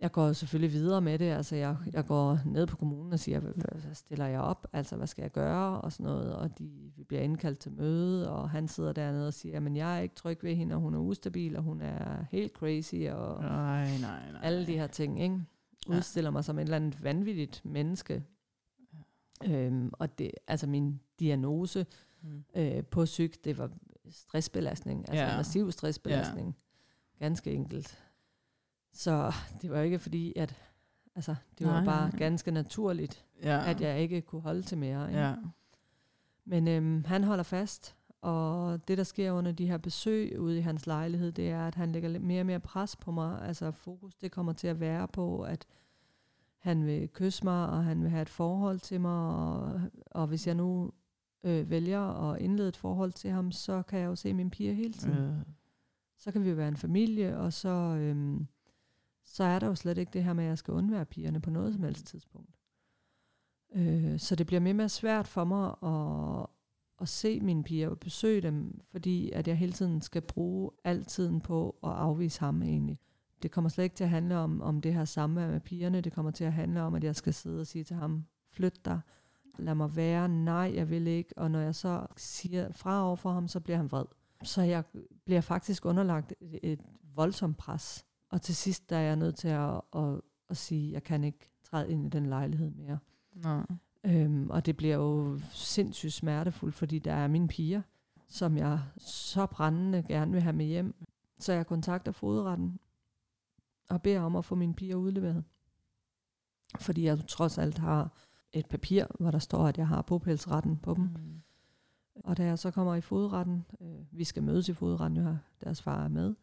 Jeg 0.00 0.12
går 0.12 0.32
selvfølgelig 0.32 0.72
videre 0.72 1.00
med 1.00 1.18
det. 1.18 1.24
Altså, 1.24 1.56
jeg, 1.56 1.76
jeg 1.92 2.06
går 2.06 2.38
ned 2.44 2.66
på 2.66 2.76
kommunen 2.76 3.12
og 3.12 3.18
siger, 3.18 3.40
hvad, 3.40 3.94
stiller 3.94 4.26
jeg 4.26 4.40
op? 4.40 4.66
Altså, 4.72 4.96
hvad 4.96 5.06
skal 5.06 5.22
jeg 5.22 5.30
gøre? 5.30 5.80
Og 5.80 5.92
sådan 5.92 6.04
noget. 6.04 6.36
Og 6.36 6.58
de, 6.58 6.70
vi 6.96 7.04
bliver 7.04 7.22
indkaldt 7.22 7.58
til 7.58 7.72
møde, 7.72 8.30
og 8.32 8.50
han 8.50 8.68
sidder 8.68 8.92
dernede 8.92 9.26
og 9.26 9.34
siger, 9.34 9.60
men 9.60 9.76
jeg 9.76 9.96
er 9.96 10.00
ikke 10.00 10.14
tryg 10.14 10.38
ved 10.42 10.54
hende, 10.54 10.74
og 10.74 10.80
hun 10.80 10.94
er 10.94 10.98
ustabil, 10.98 11.56
og 11.56 11.62
hun 11.62 11.80
er 11.80 12.24
helt 12.30 12.52
crazy, 12.52 12.94
og 12.94 13.42
Nej, 13.42 13.98
nej, 14.00 14.32
nej. 14.32 14.40
alle 14.42 14.66
de 14.66 14.72
her 14.72 14.86
ting, 14.86 15.20
ikke? 15.22 15.40
Ja. 15.88 15.96
Udstiller 15.96 16.30
mig 16.30 16.44
som 16.44 16.58
et 16.58 16.62
eller 16.62 16.76
andet 16.76 17.04
vanvittigt 17.04 17.64
menneske. 17.64 18.24
Øhm, 19.46 19.90
og 19.92 20.18
det, 20.18 20.30
altså 20.46 20.66
min 20.66 21.00
diagnose 21.20 21.86
Mm. 22.22 22.44
øh, 22.56 22.84
på 22.84 23.04
psyk, 23.04 23.44
det 23.44 23.58
var 23.58 23.70
stressbelastning, 24.10 25.00
altså 25.08 25.24
Ja. 25.24 25.30
ja. 25.30 25.36
massiv 25.36 25.72
stressbelastning. 25.72 26.56
Ja. 27.20 27.24
Ganske 27.24 27.52
enkelt. 27.52 27.98
Så 28.92 29.32
det 29.62 29.70
var 29.70 29.80
ikke 29.80 29.98
fordi, 29.98 30.32
at 30.36 30.56
altså, 31.14 31.34
det 31.58 31.66
var 31.66 31.72
Nej, 31.72 31.84
bare 31.84 32.08
nej. 32.10 32.18
ganske 32.18 32.50
naturligt, 32.50 33.24
Ja. 33.42 33.70
at 33.70 33.80
jeg 33.80 34.00
ikke 34.00 34.20
kunne 34.20 34.42
holde 34.42 34.62
til 34.62 34.78
mere. 34.78 35.08
Ikke? 35.08 35.20
Ja. 35.20 35.34
Men 36.44 36.68
øhm, 36.68 37.04
han 37.04 37.24
holder 37.24 37.44
fast, 37.44 37.96
og 38.20 38.80
det, 38.88 38.98
der 38.98 39.04
sker 39.04 39.32
under 39.32 39.52
de 39.52 39.66
her 39.66 39.78
besøg 39.78 40.40
ude 40.40 40.58
i 40.58 40.60
hans 40.60 40.86
lejlighed, 40.86 41.32
det 41.32 41.50
er, 41.50 41.66
at 41.66 41.74
han 41.74 41.92
lægger 41.92 42.08
lidt 42.08 42.22
mere 42.22 42.42
og 42.42 42.46
mere 42.46 42.60
pres 42.60 42.96
på 42.96 43.10
mig. 43.10 43.42
Altså 43.42 43.70
fokus, 43.70 44.16
det 44.16 44.32
kommer 44.32 44.52
til 44.52 44.68
at 44.68 44.80
være 44.80 45.08
på, 45.08 45.42
at 45.42 45.66
han 46.58 46.86
vil 46.86 47.08
kysse 47.08 47.44
mig, 47.44 47.68
og 47.68 47.84
han 47.84 48.02
vil 48.02 48.10
have 48.10 48.22
et 48.22 48.28
forhold 48.28 48.78
til 48.80 49.00
mig, 49.00 49.34
og, 49.34 49.80
og 50.10 50.26
hvis 50.26 50.46
jeg 50.46 50.54
nu 50.54 50.92
øh, 51.44 51.70
vælger 51.70 52.30
at 52.32 52.40
indlede 52.40 52.68
et 52.68 52.76
forhold 52.76 53.12
til 53.12 53.30
ham, 53.30 53.52
så 53.52 53.82
kan 53.82 53.98
jeg 53.98 54.06
jo 54.06 54.14
se 54.14 54.34
mine 54.34 54.50
piger 54.50 54.72
hele 54.72 54.92
tiden. 54.92 55.18
Øh. 55.18 55.32
Så 56.18 56.32
kan 56.32 56.44
vi 56.44 56.48
jo 56.48 56.54
være 56.54 56.68
en 56.68 56.76
familie, 56.76 57.38
og 57.38 57.52
så, 57.52 57.68
øhm, 57.68 58.46
så 59.38 59.44
er 59.44 59.58
der 59.58 59.66
jo 59.66 59.74
slet 59.74 59.98
ikke 59.98 60.12
det 60.12 60.24
her 60.24 60.32
med, 60.32 60.44
at 60.44 60.48
jeg 60.48 60.58
skal 60.58 60.74
undvære 60.74 61.04
pigerne 61.04 61.40
på 61.40 61.50
noget 61.50 61.74
som 61.74 61.82
helst 61.82 62.06
tidspunkt. 62.06 62.56
Øh, 63.74 64.18
så 64.18 64.34
det 64.36 64.46
bliver 64.46 64.60
mere 64.60 64.72
og 64.72 64.76
mere 64.76 64.88
svært 64.88 65.28
for 65.28 65.44
mig 65.44 65.74
at, 65.82 66.46
at 67.00 67.08
se 67.08 67.40
mine 67.40 67.64
piger 67.64 67.88
og 67.88 67.98
besøge 67.98 68.40
dem, 68.40 68.80
fordi 68.90 69.30
at 69.30 69.48
jeg 69.48 69.56
hele 69.56 69.72
tiden 69.72 70.02
skal 70.02 70.22
bruge 70.22 70.70
al 70.84 71.04
tiden 71.04 71.40
på 71.40 71.78
at 71.82 71.90
afvise 71.90 72.40
ham 72.40 72.62
egentlig. 72.62 72.98
Det 73.42 73.50
kommer 73.50 73.68
slet 73.68 73.84
ikke 73.84 73.96
til 73.96 74.04
at 74.04 74.10
handle 74.10 74.36
om, 74.36 74.62
om 74.62 74.80
det 74.80 74.94
her 74.94 75.04
samvær 75.04 75.48
med 75.48 75.60
pigerne. 75.60 76.00
Det 76.00 76.12
kommer 76.12 76.30
til 76.30 76.44
at 76.44 76.52
handle 76.52 76.82
om, 76.82 76.94
at 76.94 77.04
jeg 77.04 77.16
skal 77.16 77.34
sidde 77.34 77.60
og 77.60 77.66
sige 77.66 77.84
til 77.84 77.96
ham, 77.96 78.24
flyt 78.52 78.84
dig, 78.84 79.00
lad 79.58 79.74
mig 79.74 79.96
være, 79.96 80.28
nej, 80.28 80.72
jeg 80.74 80.90
vil 80.90 81.06
ikke. 81.06 81.38
Og 81.38 81.50
når 81.50 81.60
jeg 81.60 81.74
så 81.74 82.06
siger 82.16 82.72
fra 82.72 83.06
over 83.06 83.16
for 83.16 83.32
ham, 83.32 83.48
så 83.48 83.60
bliver 83.60 83.76
han 83.76 83.90
vred. 83.90 84.04
Så 84.42 84.62
jeg 84.62 84.84
bliver 85.24 85.40
faktisk 85.40 85.84
underlagt 85.84 86.34
et, 86.40 86.60
et 86.62 86.80
voldsomt 87.14 87.56
pres. 87.56 88.07
Og 88.30 88.42
til 88.42 88.56
sidst 88.56 88.90
der 88.90 88.96
er 88.96 89.00
jeg 89.00 89.16
nødt 89.16 89.36
til 89.36 89.48
at, 89.48 89.80
at, 89.96 90.20
at 90.48 90.56
sige, 90.56 90.88
at 90.88 90.92
jeg 90.92 91.02
kan 91.02 91.24
ikke 91.24 91.50
træde 91.62 91.90
ind 91.90 92.06
i 92.06 92.08
den 92.08 92.26
lejlighed 92.26 92.70
mere. 92.70 92.98
Nej. 93.34 93.66
Øhm, 94.04 94.50
og 94.50 94.66
det 94.66 94.76
bliver 94.76 94.96
jo 94.96 95.38
sindssygt 95.50 96.12
smertefuldt, 96.12 96.74
fordi 96.74 96.98
der 96.98 97.12
er 97.12 97.28
mine 97.28 97.48
piger, 97.48 97.82
som 98.28 98.56
jeg 98.56 98.80
så 98.98 99.46
brændende 99.46 100.02
gerne 100.02 100.32
vil 100.32 100.42
have 100.42 100.52
med 100.52 100.66
hjem. 100.66 101.06
Så 101.38 101.52
jeg 101.52 101.66
kontakter 101.66 102.12
fodretten 102.12 102.78
og 103.88 104.02
beder 104.02 104.20
om 104.20 104.36
at 104.36 104.44
få 104.44 104.54
mine 104.54 104.74
piger 104.74 104.96
udleveret. 104.96 105.44
Fordi 106.80 107.04
jeg 107.04 107.26
trods 107.28 107.58
alt 107.58 107.78
har 107.78 108.12
et 108.52 108.66
papir, 108.66 109.04
hvor 109.20 109.30
der 109.30 109.38
står, 109.38 109.66
at 109.66 109.78
jeg 109.78 109.88
har 109.88 110.02
bopælsretten 110.02 110.76
på 110.76 110.94
dem. 110.94 111.04
Mm. 111.04 111.42
Og 112.24 112.36
da 112.36 112.44
jeg 112.44 112.58
så 112.58 112.70
kommer 112.70 112.94
i 112.94 113.00
fodretten, 113.00 113.64
øh, 113.80 114.18
vi 114.18 114.24
skal 114.24 114.42
mødes 114.42 114.68
i 114.68 114.72
fodretten, 114.72 115.16
jo 115.16 115.36
deres 115.64 115.82
far 115.82 116.04
er 116.04 116.08
med, 116.08 116.34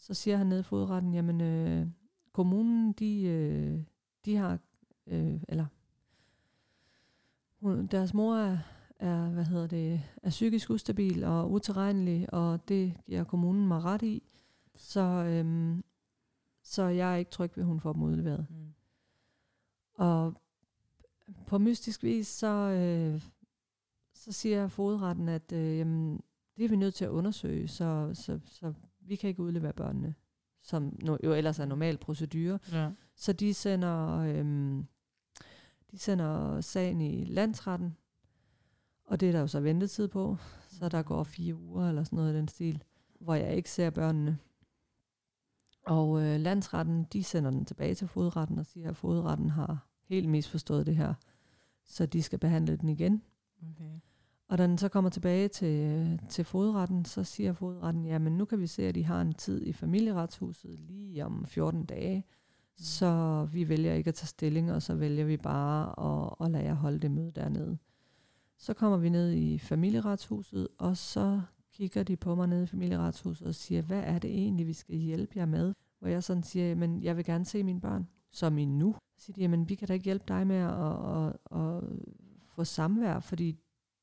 så 0.00 0.14
siger 0.14 0.36
han 0.36 0.46
nede 0.46 0.60
i 0.60 0.62
fodretten, 0.62 1.14
jamen 1.14 1.40
øh, 1.40 1.86
kommunen, 2.32 2.92
de, 2.92 3.22
øh, 3.22 3.82
de 4.24 4.36
har, 4.36 4.58
øh, 5.06 5.40
eller 5.48 5.66
hun, 7.60 7.86
deres 7.86 8.14
mor 8.14 8.36
er, 8.36 8.58
er, 8.98 9.28
hvad 9.28 9.44
hedder 9.44 9.66
det, 9.66 10.02
er 10.22 10.30
psykisk 10.30 10.70
ustabil 10.70 11.24
og 11.24 11.50
utilregnelig, 11.50 12.34
og 12.34 12.68
det 12.68 12.94
giver 13.06 13.24
kommunen 13.24 13.68
mig 13.68 13.84
ret 13.84 14.02
i. 14.02 14.22
Så, 14.74 15.00
øhm, 15.00 15.84
så 16.62 16.82
jeg 16.82 17.12
er 17.12 17.16
ikke 17.16 17.30
tryg 17.30 17.50
ved, 17.56 17.62
at 17.62 17.68
hun 17.68 17.80
får 17.80 17.92
dem 17.92 18.02
udleveret. 18.02 18.46
Mm. 18.50 18.74
Og 19.94 20.34
på 21.46 21.58
mystisk 21.58 22.02
vis, 22.02 22.26
så, 22.26 22.46
øh, 22.46 23.22
så 24.14 24.32
siger 24.32 24.68
fodretten, 24.68 25.28
at 25.28 25.52
øh, 25.52 25.78
jamen, 25.78 26.20
det 26.56 26.64
er 26.64 26.68
vi 26.68 26.76
nødt 26.76 26.94
til 26.94 27.04
at 27.04 27.10
undersøge, 27.10 27.68
så, 27.68 28.10
så, 28.14 28.40
så 28.44 28.72
vi 29.10 29.16
kan 29.16 29.28
ikke 29.28 29.42
udlevere 29.42 29.72
børnene, 29.72 30.14
som 30.62 30.96
no, 31.02 31.16
jo 31.24 31.34
ellers 31.34 31.58
er 31.58 31.64
normal 31.64 31.98
procedure. 31.98 32.58
Ja. 32.72 32.90
Så 33.14 33.32
de 33.32 33.54
sender, 33.54 34.18
øhm, 34.18 34.86
de 35.90 35.98
sender 35.98 36.60
sagen 36.60 37.00
i 37.00 37.24
landsretten, 37.24 37.96
og 39.04 39.20
det 39.20 39.28
er 39.28 39.32
der 39.32 39.40
jo 39.40 39.46
så 39.46 39.60
ventetid 39.60 40.08
på, 40.08 40.36
så 40.68 40.88
der 40.88 41.02
går 41.02 41.24
fire 41.24 41.54
uger 41.54 41.88
eller 41.88 42.04
sådan 42.04 42.16
noget 42.16 42.34
i 42.34 42.36
den 42.36 42.48
stil, 42.48 42.82
hvor 43.20 43.34
jeg 43.34 43.56
ikke 43.56 43.70
ser 43.70 43.90
børnene. 43.90 44.38
Og 45.86 46.22
øh, 46.22 46.40
landsretten, 46.40 47.04
de 47.12 47.24
sender 47.24 47.50
den 47.50 47.64
tilbage 47.64 47.94
til 47.94 48.08
fodretten 48.08 48.58
og 48.58 48.66
siger, 48.66 48.88
at 48.88 48.96
fodretten 48.96 49.50
har 49.50 49.88
helt 50.02 50.28
misforstået 50.28 50.86
det 50.86 50.96
her, 50.96 51.14
så 51.86 52.06
de 52.06 52.22
skal 52.22 52.38
behandle 52.38 52.76
den 52.76 52.88
igen. 52.88 53.22
Okay. 53.62 54.00
Og 54.50 54.58
da 54.58 54.66
den 54.66 54.78
så 54.78 54.88
kommer 54.88 55.10
tilbage 55.10 55.48
til, 55.48 56.20
til 56.28 56.44
fodretten, 56.44 57.04
så 57.04 57.24
siger 57.24 57.52
fodretten, 57.52 58.06
jamen 58.06 58.32
nu 58.32 58.44
kan 58.44 58.60
vi 58.60 58.66
se, 58.66 58.82
at 58.82 58.94
de 58.94 59.04
har 59.04 59.20
en 59.20 59.32
tid 59.32 59.66
i 59.66 59.72
familieretshuset 59.72 60.80
lige 60.80 61.24
om 61.24 61.44
14 61.44 61.84
dage, 61.84 62.24
så 62.76 63.44
vi 63.52 63.68
vælger 63.68 63.94
ikke 63.94 64.08
at 64.08 64.14
tage 64.14 64.26
stilling, 64.26 64.72
og 64.72 64.82
så 64.82 64.94
vælger 64.94 65.24
vi 65.24 65.36
bare 65.36 65.88
at, 65.98 66.34
at 66.46 66.50
lade 66.50 66.64
jer 66.64 66.74
holde 66.74 66.98
det 66.98 67.10
møde 67.10 67.32
dernede. 67.34 67.78
Så 68.58 68.74
kommer 68.74 68.98
vi 68.98 69.08
ned 69.08 69.32
i 69.32 69.58
familieretshuset, 69.58 70.68
og 70.78 70.96
så 70.96 71.40
kigger 71.72 72.02
de 72.02 72.16
på 72.16 72.34
mig 72.34 72.46
nede 72.46 72.62
i 72.62 72.66
familieretshuset 72.66 73.46
og 73.46 73.54
siger, 73.54 73.82
hvad 73.82 74.02
er 74.04 74.18
det 74.18 74.30
egentlig, 74.30 74.66
vi 74.66 74.72
skal 74.72 74.96
hjælpe 74.96 75.38
jer 75.38 75.46
med? 75.46 75.74
Hvor 75.98 76.08
jeg 76.08 76.24
sådan 76.24 76.42
siger, 76.42 76.74
men 76.74 77.02
jeg 77.02 77.16
vil 77.16 77.24
gerne 77.24 77.44
se 77.44 77.62
mine 77.62 77.80
børn, 77.80 78.08
som 78.30 78.58
i 78.58 78.64
nu. 78.64 78.94
Så 79.16 79.24
siger 79.24 79.34
de, 79.34 79.40
jamen 79.40 79.68
vi 79.68 79.74
kan 79.74 79.88
da 79.88 79.94
ikke 79.94 80.04
hjælpe 80.04 80.24
dig 80.28 80.46
med 80.46 80.56
at, 80.56 80.72
at, 80.72 81.36
at, 81.60 81.76
at 81.76 81.82
få 82.46 82.64
samvær, 82.64 83.20
fordi 83.20 83.56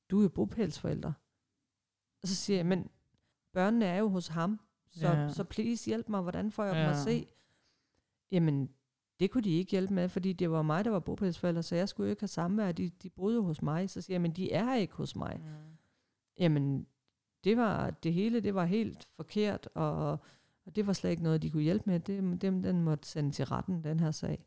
du 0.09 0.19
er 0.19 0.23
jo 0.23 0.29
bopælsforælder. 0.29 1.13
Og 2.21 2.27
så 2.27 2.35
siger 2.35 2.57
jeg, 2.57 2.65
men 2.65 2.89
børnene 3.53 3.85
er 3.85 3.97
jo 3.97 4.07
hos 4.09 4.27
ham, 4.27 4.59
så, 4.89 5.07
Ja. 5.07 5.21
ja. 5.21 5.29
så 5.29 5.43
please 5.43 5.85
hjælp 5.85 6.09
mig, 6.09 6.21
hvordan 6.21 6.51
får 6.51 6.63
jeg 6.63 6.73
ja. 6.73 6.79
Ja. 6.79 6.85
dem 6.85 6.91
at 6.91 6.97
se? 6.97 7.27
Jamen, 8.31 8.69
det 9.19 9.31
kunne 9.31 9.43
de 9.43 9.49
ikke 9.49 9.71
hjælpe 9.71 9.93
med, 9.93 10.09
fordi 10.09 10.33
det 10.33 10.51
var 10.51 10.61
mig, 10.61 10.85
der 10.85 10.91
var 10.91 10.99
bopælsforælder, 10.99 11.61
så 11.61 11.75
jeg 11.75 11.89
skulle 11.89 12.07
jo 12.07 12.09
ikke 12.09 12.21
have 12.21 12.27
samvær, 12.27 12.71
de, 12.71 12.89
de 12.89 13.09
boede 13.09 13.35
jo 13.35 13.41
hos 13.43 13.61
mig. 13.61 13.89
Så 13.89 14.01
siger 14.01 14.15
jeg, 14.15 14.21
men 14.21 14.31
de 14.31 14.51
er 14.51 14.75
ikke 14.75 14.93
hos 14.93 15.15
mig. 15.15 15.41
Jamen, 16.39 16.87
det 17.43 17.57
var 17.57 17.89
det 17.89 18.13
hele, 18.13 18.39
det 18.39 18.55
var 18.55 18.65
helt 18.65 19.07
forkert, 19.15 19.69
og, 19.73 20.11
og 20.65 20.75
det 20.75 20.87
var 20.87 20.93
slet 20.93 21.09
ikke 21.11 21.23
noget, 21.23 21.41
de 21.41 21.51
kunne 21.51 21.63
hjælpe 21.63 21.89
med. 21.89 21.99
Det, 21.99 22.41
dem, 22.41 22.61
den 22.63 22.83
måtte 22.83 23.07
sende 23.09 23.31
til 23.31 23.45
retten, 23.45 23.83
den 23.83 23.99
her 23.99 24.11
sag. 24.11 24.45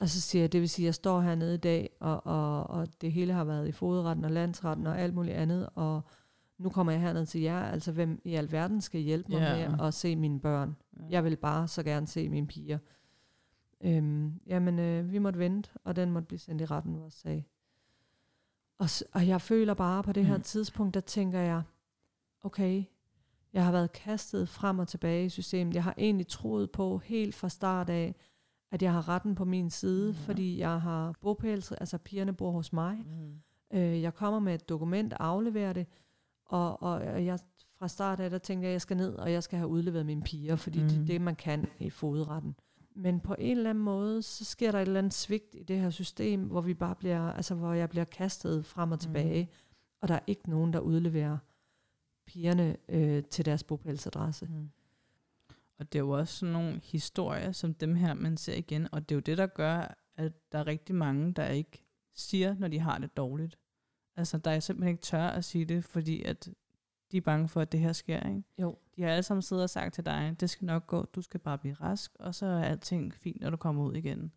Og 0.00 0.08
så 0.08 0.20
siger 0.20 0.42
jeg, 0.42 0.52
det 0.52 0.60
vil 0.60 0.68
sige, 0.68 0.84
at 0.84 0.86
jeg 0.86 0.94
står 0.94 1.20
hernede 1.20 1.54
i 1.54 1.58
dag, 1.58 1.90
og, 2.00 2.26
og, 2.26 2.66
og 2.70 2.88
det 3.00 3.12
hele 3.12 3.32
har 3.32 3.44
været 3.44 3.68
i 3.68 3.72
fodretten 3.72 4.24
og 4.24 4.30
landsretten 4.30 4.86
og 4.86 5.00
alt 5.00 5.14
muligt 5.14 5.36
andet, 5.36 5.68
og 5.74 6.02
nu 6.58 6.68
kommer 6.70 6.92
jeg 6.92 7.00
herned 7.00 7.26
til 7.26 7.40
jer, 7.40 7.58
altså 7.62 7.92
hvem 7.92 8.20
i 8.24 8.34
alverden 8.34 8.80
skal 8.80 9.00
hjælpe 9.00 9.32
mig 9.32 9.38
Ja. 9.40 9.68
med 9.70 9.80
at 9.86 9.94
se 9.94 10.16
mine 10.16 10.40
børn? 10.40 10.76
Ja. 11.00 11.04
Jeg 11.10 11.24
vil 11.24 11.36
bare 11.36 11.68
så 11.68 11.82
gerne 11.82 12.06
se 12.06 12.28
mine 12.28 12.46
piger. 12.46 12.78
Øhm, 13.80 14.40
jamen, 14.46 14.78
øh, 14.78 15.12
vi 15.12 15.18
måtte 15.18 15.38
vente, 15.38 15.70
og 15.84 15.96
den 15.96 16.10
måtte 16.12 16.26
blive 16.26 16.38
sendt 16.38 16.62
i 16.62 16.64
retten, 16.64 17.00
vores 17.00 17.14
sag. 17.14 17.46
Og, 18.78 18.88
og 19.12 19.26
jeg 19.28 19.40
føler 19.40 19.74
bare 19.74 20.02
på 20.02 20.12
det 20.12 20.26
her 20.26 20.36
Mm. 20.36 20.42
tidspunkt, 20.42 20.94
der 20.94 21.00
tænker 21.00 21.40
jeg, 21.40 21.62
okay, 22.42 22.84
jeg 23.52 23.64
har 23.64 23.72
været 23.72 23.92
kastet 23.92 24.48
frem 24.48 24.78
og 24.78 24.88
tilbage 24.88 25.24
i 25.24 25.28
systemet. 25.28 25.74
Jeg 25.74 25.84
har 25.84 25.94
egentlig 25.98 26.26
troet 26.26 26.70
på 26.70 26.98
helt 26.98 27.34
fra 27.34 27.48
start 27.48 27.90
af, 27.90 28.14
at 28.70 28.82
jeg 28.82 28.92
har 28.92 29.08
retten 29.08 29.34
på 29.34 29.44
min 29.44 29.70
side, 29.70 30.10
Ja. 30.10 30.16
ja. 30.18 30.26
fordi 30.26 30.58
jeg 30.58 30.80
har 30.80 31.14
bopæls, 31.20 31.72
altså 31.72 31.98
pigerne 31.98 32.32
bor 32.32 32.50
hos 32.50 32.72
mig. 32.72 32.96
Mm. 33.06 33.78
Øh, 33.78 34.02
jeg 34.02 34.14
kommer 34.14 34.40
med 34.40 34.54
et 34.54 34.68
dokument, 34.68 35.14
afleverer 35.20 35.72
det, 35.72 35.86
og, 36.46 36.82
og 36.82 36.92
og 36.92 37.24
jeg 37.24 37.38
fra 37.78 37.88
start 37.88 38.20
af, 38.20 38.30
der 38.30 38.38
tænkte 38.38 38.64
jeg, 38.64 38.70
at 38.70 38.72
jeg 38.72 38.80
skal 38.80 38.96
ned, 38.96 39.14
og 39.14 39.32
jeg 39.32 39.42
skal 39.42 39.58
have 39.58 39.68
udleveret 39.68 40.06
mine 40.06 40.22
piger, 40.22 40.56
fordi 40.56 40.82
mm. 40.82 40.88
det 40.88 41.00
er 41.00 41.04
det, 41.06 41.20
man 41.20 41.36
kan 41.36 41.66
i 41.78 41.90
fodretten. 41.90 42.56
Men 42.94 43.20
på 43.20 43.34
en 43.38 43.56
eller 43.56 43.70
anden 43.70 43.84
måde, 43.84 44.22
så 44.22 44.44
sker 44.44 44.72
der 44.72 44.78
et 44.78 44.86
eller 44.86 44.98
andet 44.98 45.14
svigt 45.14 45.54
i 45.54 45.62
det 45.62 45.80
her 45.80 45.90
system, 45.90 46.42
hvor 46.42 46.60
vi 46.60 46.74
bare 46.74 46.94
bliver, 46.94 47.32
altså 47.32 47.54
hvor 47.54 47.72
jeg 47.72 47.88
bliver 47.90 48.04
kastet 48.04 48.64
frem 48.66 48.92
og 48.92 49.00
tilbage, 49.00 49.42
mm. 49.44 49.50
og 50.00 50.08
der 50.08 50.14
er 50.14 50.20
ikke 50.26 50.50
nogen, 50.50 50.72
der 50.72 50.80
udleverer 50.80 51.38
pigerne 52.26 52.76
øh, 52.88 53.22
til 53.24 53.44
deres 53.44 53.64
bopælsadresse. 53.64 54.46
Mm. 54.46 54.70
Og 55.78 55.92
det 55.92 55.98
er 55.98 56.02
jo 56.02 56.10
også 56.10 56.36
sådan 56.36 56.52
nogle 56.52 56.80
historier 56.84 57.52
som 57.52 57.74
dem 57.74 57.94
her, 57.94 58.14
man 58.14 58.36
ser 58.36 58.54
igen. 58.54 58.88
Og 58.92 59.08
det 59.08 59.14
er 59.14 59.16
jo 59.16 59.20
det, 59.20 59.38
der 59.38 59.46
gør, 59.46 59.94
at 60.16 60.52
der 60.52 60.58
er 60.58 60.66
rigtig 60.66 60.94
mange, 60.94 61.32
der 61.32 61.48
ikke 61.48 61.84
siger, 62.14 62.54
når 62.58 62.68
de 62.68 62.78
har 62.78 62.98
det 62.98 63.16
dårligt. 63.16 63.58
Altså, 64.16 64.38
der 64.38 64.50
er 64.50 64.60
simpelthen 64.60 64.92
ikke 64.92 65.02
tør 65.02 65.26
at 65.26 65.44
sige 65.44 65.64
det, 65.64 65.84
fordi 65.84 66.22
at 66.22 66.48
de 67.12 67.16
er 67.16 67.20
bange 67.20 67.48
for, 67.48 67.60
at 67.60 67.72
det 67.72 67.80
her 67.80 67.92
sker. 67.92 68.28
Ikke? 68.28 68.42
Jo. 68.58 68.78
De 68.96 69.02
har 69.02 69.10
alle 69.10 69.22
sammen 69.22 69.42
siddet 69.42 69.62
og 69.62 69.70
sagt 69.70 69.94
til 69.94 70.06
dig, 70.06 70.36
det 70.40 70.50
skal 70.50 70.66
nok 70.66 70.86
gå, 70.86 71.04
du 71.04 71.22
skal 71.22 71.40
bare 71.40 71.58
blive 71.58 71.74
rask, 71.74 72.16
og 72.18 72.34
så 72.34 72.46
er 72.46 72.64
alting 72.64 73.14
fint, 73.14 73.40
når 73.40 73.50
du 73.50 73.56
kommer 73.56 73.84
ud 73.84 73.94
igen. 73.94 74.32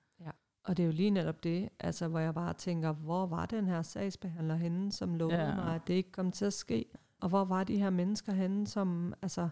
Og 0.64 0.78
det 0.78 0.84
er 0.84 0.88
jo 0.88 0.94
lige 0.94 1.10
netop 1.10 1.44
det, 1.44 1.70
altså 1.80 2.08
hvor 2.08 2.20
jeg 2.20 2.34
bare 2.34 2.54
tænker, 2.54 2.92
hvor 2.94 3.26
var 3.26 3.46
den 3.46 3.68
her 3.68 3.82
sagsbehandler 3.82 4.56
henne, 4.56 4.92
som 4.92 5.16
lovede 5.16 5.38
Ja. 5.38 5.50
ja. 5.50 5.56
mig, 5.56 5.76
at 5.76 5.82
det 5.88 5.94
ikke 5.94 6.12
kom 6.12 6.32
til 6.32 6.46
at 6.46 6.54
ske? 6.54 6.86
Og 7.22 7.30
hvor 7.30 7.46
var 7.46 7.64
de 7.64 7.78
her 7.78 7.90
mennesker 7.90 8.34
henne, 8.34 8.68
som, 8.68 9.14
altså, 9.22 9.50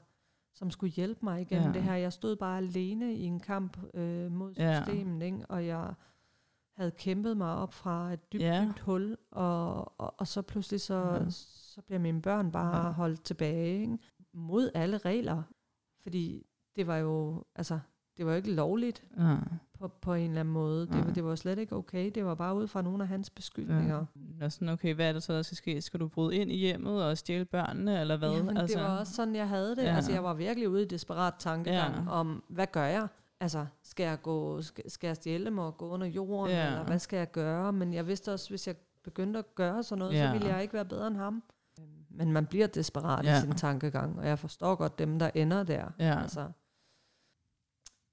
som 0.54 0.72
skulle 0.72 0.94
hjælpe 0.94 1.20
mig 1.25 1.42
igennem 1.42 1.68
Ja. 1.68 1.74
det 1.74 1.84
her? 1.84 1.94
Jeg 1.94 2.13
stod 2.13 2.36
bare 2.36 2.58
alene 2.58 3.13
i 3.16 3.24
en 3.24 3.39
kamp 3.39 3.77
øh, 3.94 4.32
mod 4.32 4.54
Ja. 4.58 4.84
systemet, 4.84 5.24
ikke? 5.24 5.46
og 5.50 5.66
jeg 5.66 5.94
havde 6.75 6.92
kæmpet 6.92 7.38
mig 7.38 7.56
op 7.56 7.74
fra 7.74 8.13
et 8.13 8.34
dybt, 8.34 8.44
Ja. 8.44 8.66
dybt 8.70 8.80
hul, 8.80 9.18
og, 9.32 10.00
og, 10.01 10.13
og 10.18 10.27
så 10.27 10.42
pludselig 10.42 10.82
så, 10.82 10.96
Ja. 11.13 11.30
så 11.30 11.82
bliver 11.82 12.00
mine 12.00 12.22
børn 12.22 12.51
bare 12.51 12.86
ja. 12.86 12.92
holdt 12.92 13.24
tilbage, 13.24 13.82
ikke? 13.82 13.98
mod 14.34 14.72
alle 14.75 14.98
regler. 14.98 15.44
Fordi 16.01 16.46
det 16.75 16.88
var 16.88 16.98
jo, 16.98 17.44
altså, 17.56 17.80
det 18.18 18.25
var 18.25 18.32
jo 18.32 18.36
ikke 18.38 18.54
lovligt 18.54 19.04
Ja. 19.18 19.36
På, 19.79 19.88
på 19.88 20.13
en 20.13 20.27
eller 20.29 20.39
anden 20.39 20.53
måde. 20.53 20.81
Det, 20.81 20.89
Nej. 20.89 21.01
var, 21.01 21.13
det 21.13 21.24
var 21.24 21.36
slet 21.36 21.60
ikke 21.60 21.75
okay. 21.75 22.12
Det 22.15 22.25
var 22.25 22.36
bare 22.36 22.55
ud 22.55 22.67
fra 22.67 22.81
nogle 22.81 23.03
af 23.03 23.07
hans 23.07 23.29
beskyldninger. 23.29 24.05
Ja. 24.39 24.46
Og 24.46 24.51
sådan, 24.51 24.69
okay, 24.69 24.93
hvad 24.96 25.10
er 25.10 25.13
det 25.13 25.24
så, 25.24 25.34
der 25.34 25.41
skal 25.41 25.57
ske? 25.57 25.81
Skal 25.81 26.00
du 26.00 26.07
bryde 26.07 26.36
ind 26.36 26.51
i 26.51 26.55
hjemmet 26.57 27.03
og 27.03 27.17
stjæle 27.17 27.46
børnene, 27.46 28.01
eller 28.01 28.17
hvad? 28.17 28.31
Jamen, 28.31 28.57
altså, 28.57 28.77
det 28.77 28.86
var 28.86 28.98
også 29.00 29.13
sådan, 29.13 29.36
jeg 29.36 29.50
havde 29.50 29.75
det. 29.75 29.84
Ja. 29.84 29.96
Altså, 29.96 30.12
jeg 30.12 30.24
var 30.24 30.34
virkelig 30.34 30.69
ude 30.69 30.81
i 30.84 30.86
desperat 30.86 31.34
tankegang 31.39 31.96
Ja. 31.96 32.12
om, 32.12 32.43
hvad 32.50 32.67
gør 32.72 32.86
jeg? 32.86 33.07
Altså, 33.39 33.65
skal 33.84 34.03
jeg, 34.03 34.22
gå, 34.22 34.62
skal, 34.62 34.91
skal 34.91 35.07
jeg 35.07 35.15
stjæle 35.15 35.46
dem 35.46 35.57
og 35.57 35.77
gå 35.77 35.89
under 35.89 36.07
jorden, 36.07 36.55
Ja. 36.55 36.67
eller 36.67 36.84
hvad 36.84 37.00
skal 37.00 37.17
jeg 37.17 37.31
gøre? 37.31 37.74
Men 37.74 37.93
jeg 37.93 38.07
vidste 38.07 38.34
også, 38.34 38.50
hvis 38.50 38.67
jeg 38.67 38.75
begyndte 39.03 39.39
at 39.39 39.55
gøre 39.55 39.84
sådan 39.84 40.00
noget, 40.00 40.13
Ja. 40.13 40.27
så 40.27 40.31
ville 40.34 40.48
jeg 40.48 40.62
ikke 40.62 40.74
være 40.74 40.86
bedre 40.86 41.07
end 41.07 41.15
ham. 41.17 41.43
Men 42.10 42.31
man 42.31 42.46
bliver 42.46 42.67
desperat 42.67 43.25
ja. 43.25 43.38
i 43.38 43.41
sin 43.41 43.51
tankegang, 43.51 44.19
og 44.19 44.27
jeg 44.27 44.39
forstår 44.39 44.75
godt 44.75 45.00
dem, 45.00 45.19
der 45.19 45.29
ender 45.36 45.63
der. 45.63 45.86
Ja. 46.00 46.19
Altså, 46.22 46.46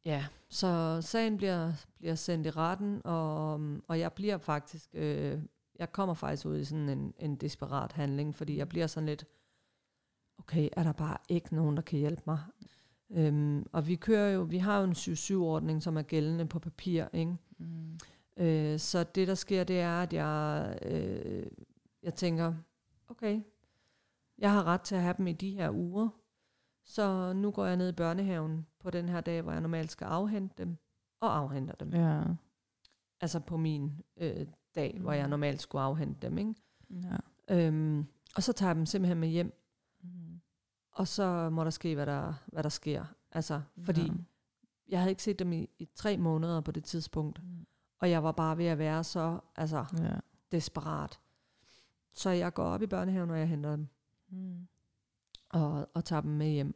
ja, 0.05 0.27
så 0.49 0.99
sagen 1.03 1.37
bliver, 1.37 1.73
bliver 1.99 2.15
sendt 2.15 2.47
i 2.47 2.51
retten, 2.51 3.01
og, 3.05 3.53
og 3.89 3.99
jeg 3.99 4.13
bliver 4.13 4.39
faktisk, 4.39 4.91
øh, 4.93 5.39
jeg 5.79 5.93
kommer 5.93 6.15
faktisk 6.15 6.47
ud 6.47 6.59
i 6.59 6.65
sådan 6.65 6.89
en, 6.89 7.15
en 7.19 7.37
desperat 7.37 7.93
handling, 7.93 8.35
fordi 8.35 8.57
jeg 8.57 8.69
bliver 8.69 8.87
sådan 8.87 9.07
lidt, 9.07 9.25
okay, 10.39 10.69
er 10.73 10.83
der 10.83 10.93
bare 10.93 11.17
ikke 11.29 11.55
nogen, 11.55 11.77
der 11.77 11.83
kan 11.83 11.99
hjælpe 11.99 12.23
mig? 12.27 12.39
Øhm, 13.11 13.67
og 13.73 13.87
vi 13.87 13.95
kører 13.95 14.31
jo, 14.31 14.43
vi 14.43 14.59
har 14.59 14.79
jo 14.79 14.85
en 14.85 14.93
7-7-ordning, 14.93 15.83
som 15.83 15.97
er 15.97 16.03
gældende 16.03 16.47
på 16.47 16.59
papir, 16.59 17.05
ikke? 17.13 17.37
Mm. 17.59 17.99
Øh, 18.37 18.79
så 18.79 19.05
det, 19.05 19.29
der 19.29 19.35
sker, 19.35 19.65
det 19.65 19.81
er, 19.81 20.03
at 20.03 20.13
jeg, 20.13 20.79
øh, 20.83 21.47
jeg 22.03 22.15
tænker, 22.15 22.55
okay, 23.09 23.41
jeg 24.39 24.53
har 24.53 24.65
ret 24.65 24.81
til 24.81 24.95
at 24.95 25.03
have 25.03 25.15
dem 25.19 25.27
i 25.27 25.33
de 25.33 25.51
her 25.51 25.71
uger, 25.71 26.09
så 26.85 27.33
nu 27.33 27.51
går 27.51 27.67
jeg 27.67 27.77
ned 27.77 27.89
i 27.89 27.93
børnehaven 27.93 28.67
på 28.81 28.91
den 28.91 29.09
her 29.09 29.21
dag, 29.21 29.43
hvor 29.43 29.53
jeg 29.53 29.61
normalt 29.61 29.91
skal 29.91 30.05
afhente 30.05 30.55
dem, 30.59 30.77
og 31.21 31.37
afhenter 31.37 31.75
dem. 31.75 31.91
Ja. 31.93 32.23
Altså 33.21 33.41
på 33.41 33.57
min 33.57 33.93
øh, 34.17 34.47
dag, 34.75 34.99
hvor 35.01 35.13
jeg 35.13 35.29
normalt 35.29 35.63
skulle 35.63 35.83
afhente 35.83 36.27
dem. 36.29 36.39
Ikke? 36.39 36.55
ja. 36.91 37.17
Øhm, 37.51 38.07
og 38.37 38.43
så 38.43 38.53
tager 38.53 38.71
jeg 38.71 38.77
dem 38.77 38.87
simpelthen 38.87 39.21
med 39.21 39.29
hjem, 39.29 39.61
Mm. 40.03 40.41
og 40.93 41.09
så 41.09 41.51
må 41.51 41.65
der 41.65 41.71
ske, 41.71 41.95
hvad 41.95 42.07
der, 42.07 42.35
hvad 42.47 42.63
der 42.63 42.69
sker. 42.69 43.05
Altså, 43.33 43.61
fordi 43.85 44.03
Ja. 44.03 44.13
jeg 44.89 44.99
havde 44.99 45.11
ikke 45.11 45.23
set 45.23 45.39
dem 45.39 45.53
i, 45.53 45.69
i 45.79 45.89
tre 45.95 46.17
måneder 46.17 46.61
på 46.61 46.71
det 46.71 46.85
tidspunkt, 46.85 47.43
Mm. 47.43 47.67
og 47.99 48.11
jeg 48.11 48.23
var 48.23 48.33
bare 48.33 48.59
ved 48.59 48.67
at 48.67 48.79
være 48.79 49.05
så 49.05 49.41
altså, 49.57 49.85
Ja. 49.99 50.17
desperat. 50.53 51.21
Så 52.13 52.31
jeg 52.31 52.55
går 52.55 52.65
op 52.65 52.83
i 52.83 52.87
børnehaven, 52.87 53.31
og 53.31 53.39
jeg 53.39 53.49
henter 53.49 53.71
dem, 53.71 53.89
Mm. 54.29 54.69
Og, 55.55 55.89
og 55.95 56.05
tager 56.05 56.21
dem 56.23 56.31
med 56.31 56.51
hjem. 56.51 56.75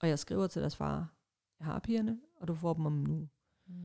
Og 0.00 0.08
jeg 0.08 0.18
skriver 0.18 0.46
til 0.46 0.62
deres 0.62 0.76
far, 0.76 1.14
jeg 1.58 1.66
har 1.66 1.78
pigerne, 1.78 2.18
og 2.40 2.48
du 2.48 2.54
får 2.54 2.74
dem 2.74 2.86
om 2.86 3.10
uge. 3.10 3.28
Mm. 3.68 3.84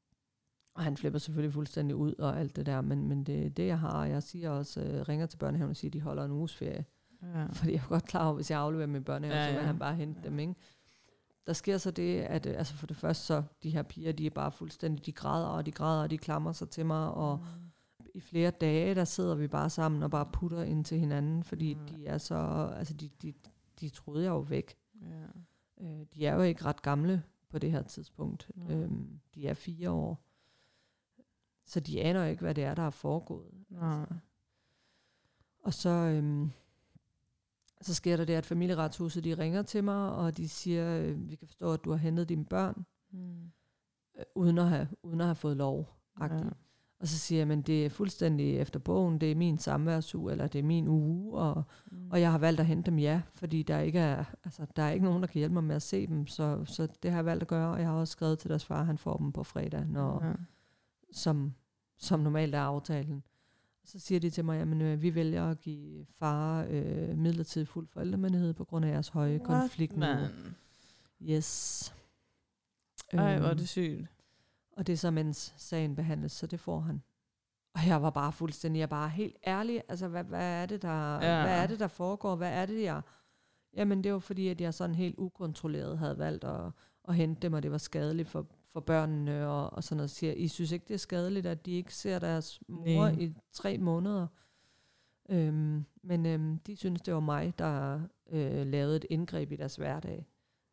Og 0.76 0.84
han 0.84 0.98
flipper 0.98 1.20
selvfølgelig 1.20 1.54
fuldstændig 1.54 1.96
ud 1.96 2.14
og 2.20 2.40
alt 2.40 2.56
det 2.56 2.66
der, 2.66 2.82
men, 2.82 3.08
men 3.08 3.24
det 3.24 3.58
det, 3.58 3.68
jeg 3.68 3.80
har. 3.80 4.06
Jeg 4.06 4.24
siger 4.24 4.50
også, 4.50 4.82
øh, 4.82 5.02
ringer 5.10 5.26
til 5.26 5.38
børnehaven 5.38 5.70
og 5.70 5.76
siger, 5.76 5.90
at 5.90 5.94
de 5.94 6.02
holder 6.02 6.26
en 6.26 6.32
uges 6.32 6.56
ferie. 6.56 6.86
Ja. 7.22 7.46
Fordi 7.46 7.72
jeg 7.74 7.82
er 7.84 7.88
godt 7.88 8.06
klar 8.06 8.26
over, 8.26 8.34
hvis 8.36 8.52
jeg 8.52 8.60
afleverer 8.60 8.96
i 8.96 9.00
børnehaven, 9.00 9.38
Ja, 9.40 9.46
ja, 9.46 9.52
så 9.54 9.58
vil 9.58 9.68
han 9.68 9.80
bare 9.80 9.96
hente 9.96 10.20
Ja. 10.24 10.30
dem, 10.30 10.40
ikke? 10.40 10.56
Der 11.48 11.54
sker 11.54 11.78
så 11.78 11.92
det, 11.92 12.22
at 12.22 12.46
øh, 12.46 12.58
altså 12.58 12.74
for 12.74 12.88
det 12.88 12.96
første 12.98 13.24
så, 13.26 13.44
de 13.64 13.70
her 13.70 13.84
piger, 13.84 14.12
de 14.12 14.26
er 14.26 14.30
bare 14.30 14.52
fuldstændig, 14.52 15.06
de 15.06 15.12
græder, 15.12 15.48
og 15.48 15.66
de 15.66 15.72
græder, 15.72 16.04
og 16.04 16.10
de 16.12 16.18
klamrer 16.18 16.52
sig 16.54 16.70
til 16.70 16.86
mig, 16.86 17.12
og 17.12 17.46
i 18.16 18.20
flere 18.20 18.52
dage, 18.52 18.96
der 18.96 19.04
sidder 19.06 19.36
vi 19.36 19.48
bare 19.48 19.70
sammen 19.70 20.04
og 20.04 20.12
bare 20.12 20.26
putter 20.34 20.64
ind 20.64 20.86
til 20.86 21.00
hinanden, 21.00 21.44
fordi 21.44 21.74
Mm. 21.74 21.86
de 21.88 22.06
er 22.08 22.18
så, 22.18 22.36
altså 22.76 22.94
de, 22.94 23.10
de, 23.22 23.34
de 23.80 23.90
troede 23.90 24.24
jeg 24.24 24.30
jo 24.30 24.40
væk. 24.40 24.78
Ja. 25.02 25.26
Øh, 25.82 26.06
de 26.14 26.26
er 26.26 26.36
jo 26.36 26.42
ikke 26.42 26.66
ret 26.66 26.82
gamle 26.82 27.24
på 27.50 27.60
det 27.60 27.72
her 27.72 27.82
tidspunkt. 27.84 28.52
Nej. 28.56 28.74
Øhm, 28.76 29.20
de 29.36 29.48
er 29.48 29.54
fire 29.54 29.90
år. 29.92 30.24
Så 31.66 31.80
de 31.80 32.02
aner 32.02 32.26
ikke, 32.26 32.42
hvad 32.42 32.56
det 32.56 32.64
er, 32.64 32.76
der 32.76 32.84
er 32.84 32.90
foregået. 32.90 33.54
Nej. 33.70 34.06
Og 35.64 35.74
så, 35.74 35.90
øhm, 35.90 36.52
så 37.82 37.94
sker 37.94 38.18
der 38.18 38.26
det, 38.26 38.34
at 38.34 38.46
familieretshuset 38.46 39.24
de 39.24 39.34
ringer 39.38 39.62
til 39.62 39.84
mig, 39.84 40.12
og 40.12 40.38
de 40.38 40.50
siger, 40.50 40.98
øh, 41.00 41.30
vi 41.30 41.36
kan 41.36 41.48
forstå, 41.48 41.74
at 41.74 41.84
du 41.84 41.90
har 41.92 41.98
hentet 41.98 42.30
dine 42.30 42.46
børn, 42.46 42.86
Mm. 43.12 43.52
øh, 44.18 44.26
uden, 44.36 44.58
at 44.58 44.70
have, 44.70 44.88
uden 45.04 45.20
at 45.22 45.28
have 45.28 45.36
fået 45.36 45.58
lov. 45.58 45.90
Ja. 46.22 46.40
Og 47.00 47.08
så 47.08 47.18
siger 47.20 47.40
jeg, 47.40 47.48
men 47.48 47.62
det 47.62 47.86
er 47.86 47.90
fuldstændig 47.90 48.58
efter 48.58 48.80
bogen, 48.80 49.22
det 49.22 49.32
er 49.32 49.36
min 49.36 49.58
samværsuge, 49.58 50.32
eller 50.32 50.48
det 50.48 50.60
er 50.60 50.64
min 50.64 50.88
uge, 50.88 51.40
og, 51.40 51.64
Mm. 51.92 52.10
og 52.12 52.22
jeg 52.22 52.32
har 52.32 52.38
valgt 52.38 52.60
at 52.60 52.66
hente 52.66 52.92
dem, 52.92 53.00
ja, 53.00 53.22
fordi 53.36 53.64
der 53.64 53.80
ikke 53.80 54.00
er, 54.00 54.24
altså, 54.44 54.66
der 54.76 54.84
er 54.84 54.92
ikke 54.92 55.06
nogen, 55.06 55.22
der 55.24 55.28
kan 55.28 55.40
hjælpe 55.40 55.54
mig 55.54 55.64
med 55.64 55.76
at 55.76 55.82
se 55.82 56.08
dem, 56.08 56.28
så, 56.28 56.66
så 56.66 56.88
det 57.04 57.12
har 57.12 57.18
jeg 57.18 57.26
valgt 57.26 57.42
at 57.42 57.48
gøre, 57.48 57.72
og 57.74 57.80
jeg 57.80 57.88
har 57.88 57.96
også 57.96 58.12
skrevet 58.12 58.40
til 58.40 58.50
deres 58.50 58.66
far, 58.66 58.80
at 58.80 58.86
han 58.86 58.98
får 58.98 59.18
dem 59.18 59.32
på 59.32 59.44
fredag, 59.44 59.86
når, 59.88 60.26
ja. 60.26 60.34
som, 61.12 61.54
som 61.98 62.20
normalt 62.20 62.56
er 62.56 62.62
aftalen. 62.62 63.24
Så 63.86 64.00
siger 64.00 64.20
de 64.20 64.30
til 64.30 64.46
mig, 64.46 64.60
at 64.60 64.68
øh, 64.68 65.02
vi 65.02 65.16
vælger 65.16 65.50
at 65.50 65.60
give 65.60 66.06
far 66.20 66.66
øh, 66.70 67.18
midlertidig 67.18 67.68
fuld 67.68 67.88
forældremyndighed 67.88 68.54
på 68.54 68.64
grund 68.66 68.86
af 68.86 68.90
jeres 68.90 69.08
høje 69.08 69.40
konfliktniveau. 69.40 70.16
Man. 70.16 70.56
Yes. 71.22 71.94
Ej, 73.14 73.38
hvor 73.38 73.46
er 73.46 73.52
Øhm, 73.52 73.58
det 73.58 73.70
sygt. 73.70 74.08
Og 74.78 74.88
det 74.88 74.94
er 74.94 74.98
så, 74.98 75.12
mens 75.12 75.54
sagen 75.58 75.96
behandles, 75.96 76.32
så 76.32 76.48
det 76.48 76.60
får 76.60 76.80
han. 76.80 77.02
Og 77.76 77.88
jeg 77.88 78.02
var 78.02 78.10
bare 78.10 78.32
fuldstændig, 78.32 78.80
jeg 78.80 78.90
bare 78.90 79.10
helt 79.10 79.38
ærlig, 79.48 79.84
altså 79.90 80.08
hvad, 80.08 80.24
hvad 80.24 80.62
er 80.62 80.66
det, 80.66 80.82
der, 80.82 81.14
ja. 81.14 81.42
hvad 81.44 81.64
er 81.64 81.68
det, 81.68 81.80
der 81.80 81.88
foregår? 81.88 82.36
Hvad 82.36 82.52
er 82.52 82.66
det, 82.66 82.84
jeg... 82.84 83.02
Jamen 83.76 84.04
det 84.04 84.14
var 84.14 84.20
fordi, 84.20 84.48
at 84.48 84.62
jeg 84.62 84.74
sådan 84.74 84.96
helt 84.96 85.16
ukontrolleret 85.18 85.98
havde 85.98 86.18
valgt 86.18 86.44
at, 86.44 86.72
at 87.08 87.16
hente 87.16 87.42
dem, 87.42 87.54
og 87.54 87.64
det 87.64 87.72
var 87.72 87.78
skadeligt 87.78 88.30
for, 88.30 88.48
for 88.74 88.80
børnene, 88.80 89.48
og, 89.48 89.74
og 89.74 89.84
sådan 89.84 89.98
noget. 89.98 90.10
Siger, 90.12 90.34
I 90.34 90.48
synes 90.48 90.72
ikke, 90.72 90.86
det 90.88 90.94
er 90.94 90.98
skadeligt, 90.98 91.46
at 91.46 91.66
de 91.66 91.72
ikke 91.72 91.96
ser 91.96 92.20
deres 92.20 92.60
mor 92.68 93.10
Nej. 93.10 93.16
i 93.20 93.34
tre 93.52 93.78
måneder? 93.78 94.28
Øhm, 95.30 95.86
men 96.04 96.26
øhm, 96.26 96.58
de 96.58 96.76
synes, 96.76 97.02
det 97.02 97.14
var 97.14 97.20
mig, 97.20 97.54
der 97.60 98.02
øh, 98.30 98.68
lavede 98.68 98.96
et 98.96 99.06
indgreb 99.10 99.52
i 99.52 99.56
deres 99.56 99.76
hverdag, 99.76 100.28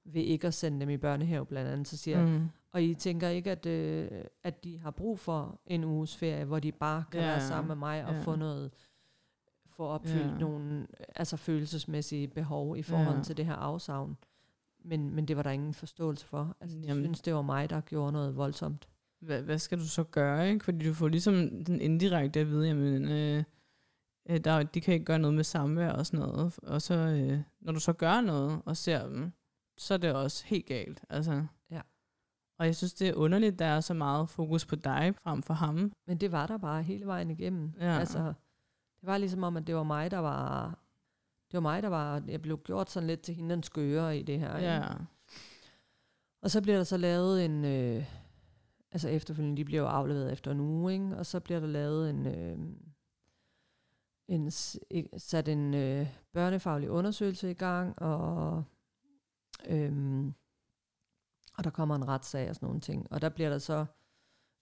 ved 0.05 0.23
ikke 0.23 0.47
at 0.47 0.55
sende 0.55 0.81
dem 0.81 0.91
i 0.91 0.97
børnehave 0.97 1.47
blandt 1.47 1.71
andet. 1.71 1.89
Så 1.89 1.97
siger 1.97 2.27
Mm. 2.27 2.49
og 2.73 2.83
I 2.83 2.95
tænker 2.95 3.29
ikke, 3.29 3.51
at, 3.51 3.67
øh, 3.67 4.11
at 4.45 4.65
de 4.65 4.79
har 4.79 4.91
brug 4.91 5.19
for 5.19 5.61
en 5.67 5.85
uges 5.85 6.17
ferie, 6.17 6.45
hvor 6.45 6.59
de 6.59 6.73
bare 6.73 7.05
kan 7.13 7.21
Ja, 7.21 7.27
være 7.27 7.41
sammen 7.41 7.69
med 7.69 7.77
mig 7.77 8.07
og 8.07 8.15
ja. 8.15 8.21
få 8.21 8.37
noget, 8.37 8.71
få 9.77 9.87
opfyldt 9.87 10.33
Ja. 10.33 10.39
nogle 10.39 10.87
altså 11.17 11.37
følelsesmæssige 11.37 12.29
behov 12.29 12.77
i 12.77 12.83
forhold 12.83 13.17
Ja. 13.17 13.23
til 13.23 13.37
det 13.37 13.47
her 13.47 13.55
afsavn. 13.55 14.17
Men, 14.85 15.15
men 15.15 15.29
det 15.29 15.37
var 15.37 15.43
der 15.43 15.51
ingen 15.51 15.75
forståelse 15.75 16.27
for. 16.27 16.57
Altså, 16.61 16.77
de 16.79 16.83
Jamen. 16.87 17.05
synes, 17.05 17.21
det 17.21 17.35
var 17.35 17.43
mig, 17.43 17.71
der 17.71 17.81
gjorde 17.81 18.13
noget 18.13 18.37
voldsomt. 18.37 18.89
Hvad, 19.21 19.43
hvad 19.43 19.59
skal 19.59 19.79
du 19.79 19.89
så 19.89 20.05
gøre, 20.05 20.49
ikke? 20.51 20.65
Fordi 20.65 20.87
du 20.89 20.95
får 20.95 21.09
ligesom 21.09 21.35
den 21.65 21.81
indirekte 21.81 22.41
at 22.41 22.49
vide, 22.49 22.67
jamen, 22.67 23.09
øh, 23.09 23.45
øh, 24.31 24.41
der, 24.41 24.63
de 24.63 24.81
kan 24.81 24.95
ikke 24.95 25.05
gøre 25.07 25.19
noget 25.19 25.35
med 25.35 25.45
samvær 25.45 25.91
og 25.93 26.07
sådan 26.07 26.21
noget. 26.21 26.59
Og 26.63 26.83
så, 26.83 26.95
øh, 26.95 27.39
når 27.61 27.73
du 27.73 27.81
så 27.81 27.93
gør 27.93 28.21
noget 28.21 28.63
og 28.65 28.77
ser 28.77 29.09
dem, 29.09 29.33
så 29.81 29.95
er 29.95 29.99
det 29.99 30.15
også 30.15 30.47
helt 30.47 30.67
galt. 30.67 31.05
Altså. 31.09 31.47
Ja. 31.71 31.81
Og 32.59 32.67
jeg 32.67 32.77
synes, 32.77 32.95
det 32.95 33.09
er 33.09 33.15
underligt, 33.15 33.59
der 33.59 33.65
er 33.65 33.81
så 33.81 33.95
meget 33.95 34.29
fokus 34.29 34.67
på 34.67 34.77
dig 34.77 35.15
frem 35.23 35.43
for 35.43 35.55
ham. 35.55 35.93
Men 36.07 36.17
det 36.17 36.33
var 36.33 36.47
der 36.47 36.59
bare 36.59 36.83
hele 36.83 37.07
vejen 37.07 37.31
igennem. 37.31 37.73
Ja. 37.79 37.99
Altså, 37.99 38.19
det 39.01 39.07
var 39.07 39.19
ligesom 39.19 39.43
om, 39.43 39.57
at 39.57 39.67
det 39.67 39.75
var 39.75 39.83
mig, 39.83 40.11
der 40.11 40.19
var... 40.19 40.69
Det 41.51 41.55
var 41.55 41.61
mig, 41.61 41.83
der 41.83 41.89
var... 41.89 42.23
Jeg 42.27 42.43
blev 42.43 42.61
gjort 42.65 42.91
sådan 42.91 43.07
lidt 43.07 43.21
til 43.21 43.35
hende 43.35 43.55
den 43.55 43.63
skøre 43.63 44.19
i 44.19 44.23
det 44.23 44.39
her. 44.39 44.57
ikke? 44.57 44.69
Ja. 44.69 44.83
Og 46.43 46.51
så 46.51 46.63
bliver 46.63 46.77
der 46.77 46.85
så 46.85 46.97
lavet 46.97 47.45
en, 47.45 47.65
øh, 47.65 48.05
altså 48.93 49.09
efterfølgende, 49.09 49.57
de 49.57 49.65
bliver 49.65 49.83
jo 49.83 49.89
afleveret 49.89 50.33
efter 50.33 50.51
en 50.51 50.61
uge, 50.61 50.93
ikke? 50.93 51.17
og 51.17 51.27
så 51.27 51.41
bliver 51.41 51.61
der 51.61 51.67
lavet 51.67 52.11
en, 52.11 52.27
øh, 52.27 52.59
en 54.29 54.51
sat 55.19 55.49
en 55.49 55.75
øh, 55.75 56.07
børnefaglig 56.33 56.91
undersøgelse 56.91 57.51
i 57.51 57.55
gang, 57.55 58.03
og, 58.03 58.65
øh, 59.69 60.27
og 61.57 61.65
der 61.65 61.71
kommer 61.71 61.95
en 61.95 62.09
retssag 62.09 62.49
og 62.49 62.55
sådan 62.55 62.67
nogle 62.67 62.81
ting. 62.81 63.07
Og 63.11 63.21
der 63.21 63.29
bliver 63.29 63.51
der 63.51 63.59
så, 63.59 63.87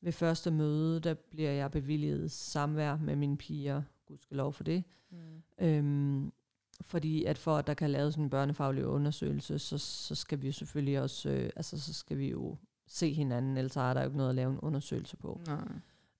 ved 0.01 0.13
første 0.13 0.51
møde, 0.51 1.01
der 1.01 1.15
bliver 1.15 1.51
jeg 1.51 1.71
bevilget 1.71 2.31
samvær 2.31 2.97
med 2.97 3.17
mine 3.17 3.37
piger, 3.37 3.83
gudskelov 4.07 4.53
for 4.53 4.65
det, 4.65 4.85
Mm. 5.11 5.43
Øhm, 5.59 6.33
fordi 6.81 7.25
at 7.25 7.39
for 7.39 7.57
at 7.57 7.67
der 7.67 7.75
kan 7.75 7.91
laves 7.91 8.17
en 8.17 8.31
børnefaglig 8.31 8.87
undersøgelse, 8.87 9.59
så, 9.59 9.79
så 9.79 10.15
skal 10.15 10.43
vi 10.43 10.47
jo 10.47 10.53
selvfølgelig 10.53 11.01
også, 11.01 11.31
øh, 11.31 11.51
altså 11.57 11.81
så 11.81 11.95
skal 11.95 12.19
vi 12.19 12.31
jo 12.31 12.57
se 12.87 13.13
hinanden, 13.13 13.57
ellers 13.57 13.77
er 13.77 13.95
der 13.95 14.01
jo 14.01 14.07
ikke 14.07 14.17
noget 14.17 14.31
at 14.31 14.35
lave 14.35 14.53
en 14.53 14.59
undersøgelse 14.59 15.17
på. 15.17 15.41
Nej. 15.47 15.69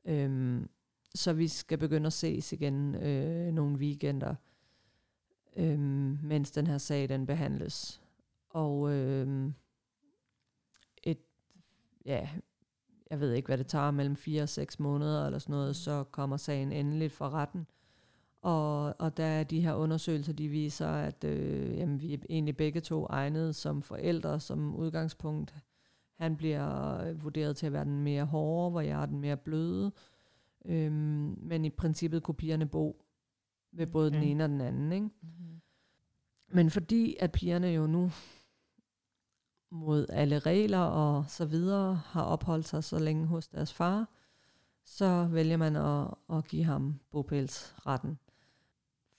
Øhm, 0.05 0.69
så 1.15 1.33
vi 1.33 1.49
skal 1.49 1.79
begynde 1.79 2.07
at 2.07 2.13
ses 2.13 2.53
igen 2.53 2.95
øh, 2.95 3.53
nogle 3.53 3.77
weekender, 3.77 4.35
øhm, 5.57 6.19
mens 6.23 6.51
den 6.51 6.67
her 6.67 6.79
sag 6.79 7.09
den 7.09 7.27
behandles. 7.27 8.01
Og 8.59 8.93
øhm, 8.93 9.55
et, 11.03 11.19
ja, 12.05 12.29
jeg 13.11 13.21
ved 13.21 13.33
ikke, 13.33 13.47
hvad 13.47 13.59
det 13.59 13.67
tager, 13.67 13.91
mellem 13.91 14.17
fire 14.17 14.43
og 14.43 14.49
seks 14.49 14.81
måneder 14.81 15.27
eller 15.27 15.39
sådan 15.39 15.53
noget, 15.53 15.77
så 15.77 16.05
kommer 16.05 16.37
sagen 16.37 16.73
endeligt 16.73 17.13
for 17.13 17.31
retten. 17.31 17.67
Og, 18.43 18.95
og 19.01 19.17
der 19.17 19.25
er 19.25 19.45
de 19.45 19.61
her 19.61 19.75
undersøgelser, 19.75 20.33
de 20.33 20.49
viser, 20.49 20.89
at 20.89 21.25
øh, 21.25 21.77
jamen, 21.77 22.01
vi 22.01 22.15
er 22.15 22.19
egentlig 22.31 22.57
begge 22.57 22.81
to 22.81 23.07
egnet 23.07 23.57
som 23.57 23.83
forældre 23.83 24.41
som 24.41 24.75
udgangspunkt. 24.75 25.55
Han 26.15 26.37
bliver 26.37 26.99
øh, 27.01 27.25
vurderet 27.25 27.57
til 27.57 27.67
at 27.67 27.73
være 27.73 27.85
den 27.85 28.03
mere 28.03 28.25
hårde, 28.25 28.71
hvor 28.71 28.81
jeg 28.81 29.03
er 29.03 29.07
den 29.07 29.21
mere 29.21 29.37
bløde. 29.37 29.93
Øhm, 30.65 31.39
men 31.43 31.65
i 31.65 31.71
princippet 31.71 32.23
kunne 32.23 32.35
pigerne 32.35 32.67
bo 32.67 33.05
ved 33.73 33.87
både 33.87 34.07
okay. 34.07 34.19
den 34.19 34.29
ene 34.29 34.45
og 34.45 34.49
den 34.49 34.61
anden. 34.61 34.93
Ikke? 34.93 35.09
Mm. 35.23 35.61
Men 36.49 36.71
fordi 36.71 37.17
at 37.21 37.33
pigerne 37.33 37.67
jo 37.67 37.87
nu 37.87 38.11
mod 39.71 40.07
alle 40.09 40.39
regler 40.39 40.79
og 40.79 41.25
så 41.29 41.45
videre 41.45 41.95
har 41.95 42.23
opholdt 42.23 42.69
sig 42.69 42.85
så 42.85 42.99
længe 42.99 43.27
hos 43.27 43.49
deres 43.49 43.73
far, 43.73 44.09
så 44.85 45.29
vælger 45.33 45.57
man 45.57 45.77
at, 45.77 46.15
at 46.37 46.49
give 46.49 46.65
ham 46.65 47.01
bopælsretten 47.11 48.19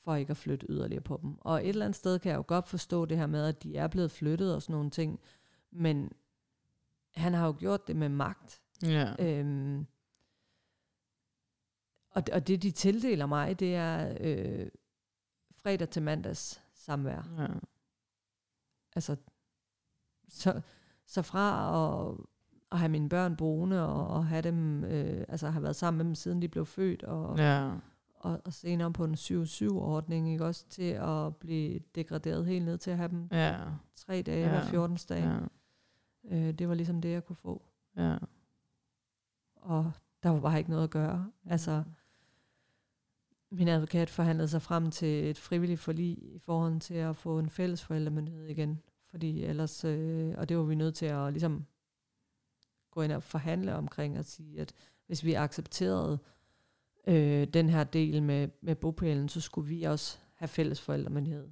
for 0.03 0.15
ikke 0.15 0.31
at 0.31 0.37
flytte 0.37 0.65
yderligere 0.69 1.03
på 1.03 1.19
dem. 1.21 1.37
Og 1.41 1.63
et 1.63 1.69
eller 1.69 1.85
andet 1.85 1.95
sted 1.95 2.19
kan 2.19 2.29
jeg 2.29 2.37
jo 2.37 2.43
godt 2.47 2.67
forstå 2.67 3.05
det 3.05 3.17
her 3.17 3.27
med, 3.27 3.45
at 3.45 3.63
de 3.63 3.77
er 3.77 3.87
blevet 3.87 4.11
flyttet 4.11 4.55
og 4.55 4.61
sådan 4.61 4.73
nogle 4.73 4.89
ting, 4.89 5.19
men 5.71 6.11
han 7.15 7.33
har 7.33 7.45
jo 7.45 7.55
gjort 7.59 7.87
det 7.87 7.95
med 7.95 8.09
magt. 8.09 8.61
Ja. 8.83 9.13
Øhm, 9.19 9.85
og, 12.11 12.23
og 12.33 12.47
det, 12.47 12.61
de 12.61 12.71
tildeler 12.71 13.25
mig, 13.25 13.59
det 13.59 13.75
er 13.75 14.17
øh, 14.19 14.67
fredag 15.55 15.89
til 15.89 16.01
mandags 16.01 16.61
samvær. 16.73 17.27
ja. 17.37 17.47
Altså, 18.95 19.15
så, 20.29 20.61
så 21.05 21.21
fra 21.21 22.09
at, 22.09 22.17
at 22.71 22.79
have 22.79 22.89
mine 22.89 23.09
børn 23.09 23.35
boende 23.35 23.87
og, 23.87 24.07
og 24.07 24.25
have 24.27 24.41
dem, 24.41 24.83
øh, 24.83 25.25
altså 25.29 25.49
have 25.49 25.63
været 25.63 25.75
sammen 25.75 25.97
med 25.97 26.05
dem 26.05 26.15
siden 26.15 26.41
de 26.41 26.47
blev 26.47 26.65
født, 26.65 27.03
og, 27.03 27.37
ja. 27.37 27.71
Og, 28.15 28.41
og 28.45 28.53
senere 28.53 28.93
på 28.93 29.03
en 29.03 29.13
7-7-ordning, 29.13 30.31
ikke 30.31 30.45
også 30.45 30.65
til 30.69 30.91
at 30.91 31.35
blive 31.35 31.79
degraderet 31.95 32.45
helt 32.45 32.65
ned 32.65 32.77
til 32.77 32.91
at 32.91 32.97
have 32.97 33.09
dem 33.09 33.27
Ja. 33.31 33.57
tre 33.95 34.21
dage 34.21 34.41
Ja. 34.45 34.49
hver 34.49 34.63
14. 34.65 34.97
dag. 35.09 35.23
Ja. 36.29 36.37
Øh, 36.37 36.53
det 36.53 36.69
var 36.69 36.73
ligesom 36.75 37.01
det, 37.01 37.11
jeg 37.11 37.25
kunne 37.25 37.35
få. 37.35 37.63
Ja. 37.97 38.17
Og 39.55 39.91
der 40.23 40.29
var 40.29 40.39
bare 40.39 40.57
ikke 40.57 40.69
noget 40.69 40.83
at 40.83 40.89
gøre. 40.89 41.31
Altså, 41.45 41.83
min 43.51 43.67
advokat 43.67 44.09
forhandlede 44.09 44.47
sig 44.47 44.61
frem 44.61 44.91
til 44.91 45.29
et 45.29 45.37
frivilligt 45.37 45.79
forlig 45.79 46.17
i 46.35 46.39
forhold 46.39 46.79
til 46.79 46.93
at 46.93 47.15
få 47.15 47.39
en 47.39 47.49
fælles 47.49 47.83
forældremyndighed 47.83 48.45
igen. 48.45 48.81
Fordi 49.09 49.43
ellers, 49.43 49.85
øh, 49.85 50.33
og 50.37 50.49
det 50.49 50.57
var 50.57 50.63
vi 50.63 50.75
nødt 50.75 50.95
til 50.95 51.05
at 51.05 51.33
ligesom 51.33 51.65
gå 52.91 53.01
ind 53.01 53.11
og 53.11 53.23
forhandle 53.23 53.75
omkring 53.75 54.19
og 54.19 54.25
sige, 54.25 54.61
at 54.61 54.73
hvis 55.07 55.23
vi 55.23 55.33
accepterede 55.33 56.19
øh, 57.07 57.47
den 57.47 57.69
her 57.69 57.83
del 57.83 58.23
med, 58.23 58.49
med 58.61 58.75
bopælen, 58.75 59.29
så 59.29 59.41
skulle 59.41 59.67
vi 59.67 59.83
også 59.83 60.17
have 60.35 60.47
fælles 60.47 60.81
forældremyndighed. 60.81 61.49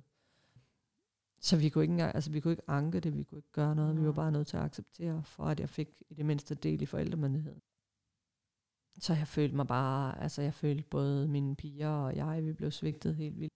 Så 1.39 1.57
vi 1.57 1.69
kunne 1.69 1.83
ikke 1.83 1.91
engang, 1.91 2.15
altså 2.15 2.31
vi 2.31 2.39
kunne 2.39 2.51
ikke 2.51 2.69
anke 2.69 2.99
det, 2.99 3.17
vi 3.17 3.23
kunne 3.23 3.39
ikke 3.39 3.51
gøre 3.51 3.75
noget, 3.75 4.01
vi 4.01 4.05
var 4.05 4.11
bare 4.11 4.31
nødt 4.31 4.47
til 4.47 4.57
at 4.57 4.63
acceptere, 4.63 5.23
for 5.23 5.43
at 5.43 5.59
jeg 5.59 5.69
fik 5.69 5.89
i 6.09 6.13
det 6.13 6.25
mindste 6.25 6.55
del 6.55 6.81
i 6.81 6.85
forældremyndigheden. 6.85 7.61
Så 8.99 9.13
jeg 9.13 9.27
følte 9.27 9.55
mig 9.55 9.67
bare, 9.67 10.21
altså 10.21 10.41
jeg 10.41 10.53
følte 10.53 10.83
både 10.83 11.27
mine 11.27 11.55
piger 11.55 11.89
og 11.89 12.15
jeg, 12.15 12.45
vi 12.45 12.53
blev 12.53 12.71
svigtet 12.71 13.15
helt 13.15 13.39
vildt 13.39 13.53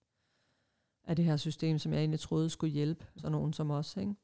af 1.12 1.15
det 1.15 1.26
her 1.26 1.38
system, 1.38 1.80
som 1.80 1.93
jeg 1.93 2.00
egentlig 2.00 2.19
troede 2.19 2.50
skulle 2.50 2.74
hjælpe 2.74 3.06
sådan 3.15 3.32
nogen 3.32 3.54
som 3.54 3.71
os. 3.71 3.97
Ikke? 3.97 4.15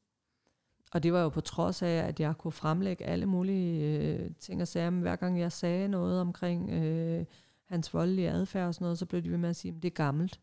Og 0.92 1.02
det 1.02 1.12
var 1.12 1.22
jo 1.22 1.28
på 1.28 1.40
trods 1.40 1.82
af, 1.82 1.88
at 1.88 2.20
jeg 2.20 2.38
kunne 2.38 2.52
fremlægge 2.52 3.04
alle 3.04 3.26
mulige 3.26 3.98
øh, 3.98 4.30
ting 4.38 4.62
og 4.62 4.68
sager, 4.68 4.90
men 4.90 5.00
hver 5.00 5.16
gang 5.16 5.40
jeg 5.40 5.52
sagde 5.52 5.88
noget 5.88 6.20
omkring 6.20 6.70
øh, 6.70 7.24
hans 7.64 7.94
voldelige 7.94 8.30
adfærd 8.30 8.66
og 8.68 8.74
sådan 8.74 8.84
noget, 8.84 8.98
så 8.98 9.06
blev 9.06 9.22
de 9.22 9.30
ved 9.30 9.38
med 9.38 9.48
at 9.48 9.56
sige, 9.56 9.74
at 9.76 9.82
det 9.82 9.90
er 9.90 9.94
gammelt. 9.94 10.40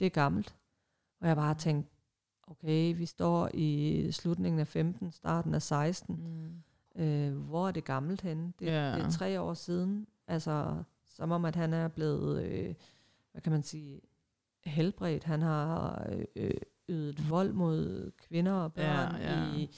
Det 0.00 0.06
er 0.06 0.10
gammelt. 0.10 0.56
Og 1.20 1.28
jeg 1.28 1.36
bare 1.36 1.54
tænkte, 1.54 1.90
okay, 2.46 2.96
vi 2.96 3.06
står 3.06 3.50
i 3.54 4.12
slutningen 4.12 4.60
af 4.60 4.66
15, 4.66 5.12
starten 5.12 5.54
af 5.54 5.62
16. 5.62 6.16
Mm. 6.16 7.02
Øh, 7.02 7.36
hvor 7.36 7.68
er 7.68 7.72
det 7.72 7.84
gammelt 7.84 8.20
henne? 8.20 8.52
Det, 8.58 8.68
yeah. 8.68 8.96
det 8.96 9.04
er 9.04 9.10
tre 9.10 9.40
år 9.40 9.54
siden. 9.54 10.06
Altså, 10.26 10.82
som 11.06 11.30
om, 11.30 11.44
at 11.44 11.56
han 11.56 11.72
er 11.72 11.88
blevet, 11.88 12.42
øh, 12.42 12.74
hvad 13.32 13.42
kan 13.42 13.52
man 13.52 13.62
sige, 13.62 14.00
helbredt. 14.68 15.24
Han 15.24 15.42
har 15.42 16.06
øh, 16.36 16.50
ydet 16.88 17.30
vold 17.30 17.52
mod 17.52 18.10
kvinder 18.18 18.52
og 18.52 18.72
børn 18.72 19.20
ja, 19.20 19.34
ja. 19.34 19.54
i 19.54 19.70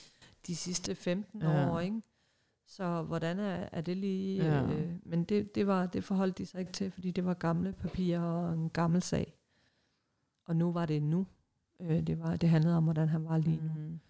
de 0.47 0.57
sidste 0.57 0.95
15 0.95 1.43
ja. 1.43 1.71
år, 1.71 1.81
ikke? 1.81 2.03
Så 2.67 3.03
hvordan 3.03 3.39
er, 3.39 3.69
er 3.73 3.81
det 3.81 3.97
lige... 3.97 4.45
Ja. 4.45 4.63
Øh, 4.63 4.93
men 5.03 5.25
det, 5.25 5.55
det, 5.55 5.67
var, 5.67 5.87
det 5.87 6.05
forholdt 6.05 6.39
de 6.39 6.47
sig 6.47 6.61
ikke 6.61 6.73
til, 6.73 6.91
fordi 6.91 7.11
det 7.11 7.25
var 7.25 7.35
gamle 7.35 7.73
papirer 7.73 8.23
og 8.23 8.53
en 8.53 8.71
gammel 8.71 9.03
sag. 9.03 9.35
Og 10.47 10.57
nu 10.57 10.73
var 10.73 10.87
det 10.87 11.03
nu. 11.03 11.27
Øh, 11.81 12.07
det, 12.07 12.19
var, 12.19 12.37
det 12.37 12.49
handlede 12.49 12.77
om, 12.77 12.85
hvordan 12.85 13.09
han 13.09 13.25
var 13.25 13.39
lige 13.39 13.57
nu. 13.57 13.73
Mm-hmm. 13.75 14.01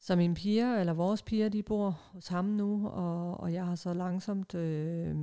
Så 0.00 0.16
mine 0.16 0.34
piger, 0.34 0.76
eller 0.76 0.92
vores 0.92 1.22
piger, 1.22 1.48
de 1.48 1.62
bor 1.62 1.90
hos 1.90 2.28
ham 2.28 2.44
nu, 2.44 2.88
og, 2.88 3.40
og 3.40 3.52
jeg 3.52 3.66
har 3.66 3.74
så 3.74 3.94
langsomt... 3.94 4.54
Øh, 4.54 5.16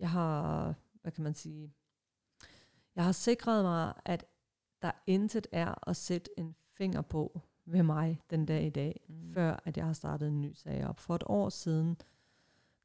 jeg 0.00 0.10
har, 0.10 0.74
hvad 1.08 1.12
kan 1.14 1.24
man 1.24 1.34
sige... 1.34 1.72
Jeg 2.96 3.04
har 3.04 3.12
sikret 3.12 3.64
mig, 3.64 3.94
at 4.04 4.24
der 4.82 4.90
intet 5.06 5.46
er 5.52 5.88
at 5.88 5.96
sætte 5.96 6.30
en 6.38 6.54
finger 6.76 7.02
på 7.02 7.40
ved 7.64 7.82
mig 7.82 8.20
den 8.30 8.46
dag 8.46 8.66
i 8.66 8.70
dag, 8.70 9.00
mm. 9.08 9.34
før 9.34 9.62
at 9.64 9.76
jeg 9.76 9.86
har 9.86 9.92
startet 9.92 10.28
en 10.28 10.40
ny 10.40 10.52
sag 10.54 10.86
op. 10.86 11.00
For 11.00 11.14
et 11.14 11.22
år 11.26 11.48
siden, 11.48 11.96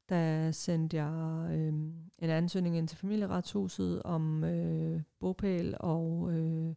der 0.08 0.50
sendte 0.50 0.96
jeg 0.96 1.46
øh, 1.50 1.72
en 2.18 2.30
ansøgning 2.30 2.76
ind 2.76 2.88
til 2.88 2.98
familieretshuset 2.98 4.02
om 4.02 4.44
øh, 4.44 5.02
bopæl, 5.18 5.76
og 5.80 6.32
øh, 6.32 6.74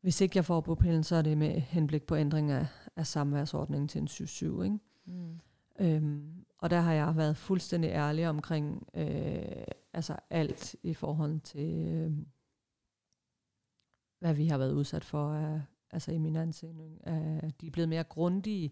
hvis 0.00 0.20
ikke 0.20 0.36
jeg 0.36 0.44
får 0.44 0.60
bopælen, 0.60 1.04
så 1.04 1.16
er 1.16 1.22
det 1.22 1.38
med 1.38 1.60
henblik 1.60 2.02
på 2.02 2.16
ændring 2.16 2.50
af, 2.50 2.66
af 2.96 3.06
samværsordningen 3.06 3.88
til 3.88 4.00
en 4.00 4.08
7-7. 4.08 4.62
Ikke? 4.62 4.78
Mm. 5.04 5.40
Øhm, 5.78 6.44
og 6.58 6.70
der 6.70 6.80
har 6.80 6.92
jeg 6.92 7.16
været 7.16 7.36
fuldstændig 7.36 7.90
ærlig 7.90 8.28
omkring 8.28 8.86
øh, 8.94 9.64
altså 9.92 10.16
alt 10.30 10.76
i 10.82 10.94
forhold 10.94 11.40
til, 11.40 11.86
øh, 11.88 12.12
hvad 14.20 14.34
vi 14.34 14.46
har 14.46 14.58
været 14.58 14.72
udsat 14.72 15.04
for 15.04 15.32
af, 15.32 15.60
altså 15.90 16.12
i 16.12 16.18
min 16.18 16.36
ansøgning. 16.36 17.00
Uh, 17.06 17.50
de 17.60 17.66
er 17.66 17.70
blevet 17.70 17.88
mere 17.88 18.04
grundige. 18.04 18.70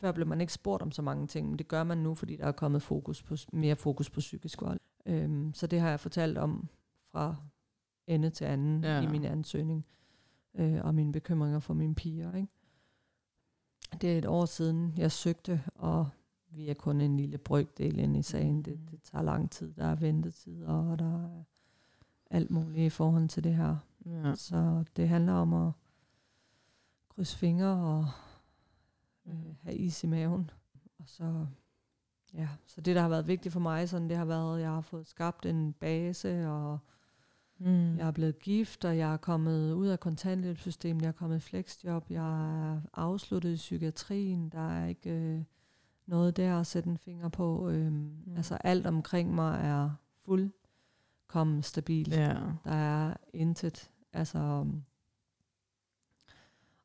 Før 0.00 0.12
blev 0.12 0.26
man 0.26 0.40
ikke 0.40 0.52
spurgt 0.52 0.82
om 0.82 0.90
så 0.90 1.02
mange 1.02 1.26
ting, 1.26 1.48
men 1.48 1.58
det 1.58 1.68
gør 1.68 1.84
man 1.84 1.98
nu, 1.98 2.14
fordi 2.14 2.36
der 2.36 2.46
er 2.46 2.52
kommet 2.52 2.82
fokus 2.82 3.22
på, 3.22 3.36
mere 3.52 3.76
fokus 3.76 4.10
på 4.10 4.20
psykisk 4.20 4.62
vold. 4.62 4.80
Um, 5.06 5.54
så 5.54 5.66
det 5.66 5.80
har 5.80 5.90
jeg 5.90 6.00
fortalt 6.00 6.38
om 6.38 6.68
fra 7.12 7.36
ende 8.06 8.30
til 8.30 8.44
anden 8.44 8.84
ja. 8.84 9.00
i 9.00 9.06
min 9.06 9.24
ansøgning, 9.24 9.86
uh, 10.54 10.80
og 10.84 10.94
mine 10.94 11.12
bekymringer 11.12 11.58
for 11.58 11.74
mine 11.74 11.94
piger. 11.94 12.34
Ikke? 12.34 12.48
Det 14.00 14.12
er 14.12 14.18
et 14.18 14.26
år 14.26 14.44
siden, 14.44 14.94
jeg 14.96 15.12
søgte, 15.12 15.62
og 15.74 16.08
vi 16.54 16.68
er 16.68 16.74
kun 16.74 17.00
en 17.00 17.16
lille 17.16 17.38
brygdel 17.38 17.98
ind 17.98 18.16
i 18.16 18.22
sagen. 18.22 18.62
Det, 18.62 18.80
det 18.90 19.02
tager 19.02 19.22
lang 19.22 19.50
tid. 19.50 19.72
Der 19.72 19.84
er 19.84 19.94
ventetid, 19.94 20.64
og 20.64 20.98
der 20.98 21.24
er 21.24 21.42
alt 22.30 22.50
muligt 22.50 22.86
i 22.86 22.90
forhold 22.90 23.28
til 23.28 23.44
det 23.44 23.54
her. 23.54 23.76
Ja. 24.06 24.34
Så 24.34 24.84
det 24.96 25.08
handler 25.08 25.32
om 25.32 25.52
at 25.52 25.72
krydse 27.08 27.36
fingre 27.36 27.76
og 27.76 28.06
øh, 29.26 29.34
mm. 29.34 29.56
have 29.62 29.76
is 29.76 30.04
i 30.04 30.06
maven. 30.06 30.50
Og 30.98 31.04
så, 31.06 31.46
ja, 32.34 32.48
så 32.66 32.80
det, 32.80 32.96
der 32.96 33.02
har 33.02 33.08
været 33.08 33.26
vigtigt 33.26 33.52
for 33.52 33.60
mig, 33.60 33.88
sådan, 33.88 34.08
det 34.08 34.16
har 34.16 34.24
været, 34.24 34.56
at 34.56 34.62
jeg 34.62 34.70
har 34.70 34.80
fået 34.80 35.06
skabt 35.06 35.46
en 35.46 35.72
base, 35.72 36.48
og 36.48 36.78
mm. 37.58 37.96
jeg 37.96 38.06
er 38.06 38.10
blevet 38.10 38.38
gift, 38.38 38.84
og 38.84 38.98
jeg 38.98 39.12
er 39.12 39.16
kommet 39.16 39.72
ud 39.72 39.86
af 39.86 40.00
kontanthjælpssystemet, 40.00 41.02
jeg 41.02 41.08
er 41.08 41.12
kommet 41.12 41.36
i 41.36 41.40
flexjob, 41.40 42.10
jeg 42.10 42.72
er 42.72 42.80
afsluttet 42.94 43.52
i 43.52 43.56
psykiatrien, 43.56 44.48
der 44.48 44.68
er 44.70 44.86
ikke 44.86 45.10
øh, 45.10 45.42
noget 46.06 46.36
der 46.36 46.60
at 46.60 46.66
sætte 46.66 46.90
en 46.90 46.98
finger 46.98 47.28
på. 47.28 47.68
Øh, 47.68 47.92
mm. 47.92 48.36
Altså 48.36 48.54
alt 48.54 48.86
omkring 48.86 49.34
mig 49.34 49.60
er 49.60 49.90
fuldkommen 50.24 51.62
stabilt. 51.62 52.14
Ja. 52.14 52.36
Der 52.64 52.70
er 52.72 53.14
intet, 53.32 53.90
altså 54.12 54.66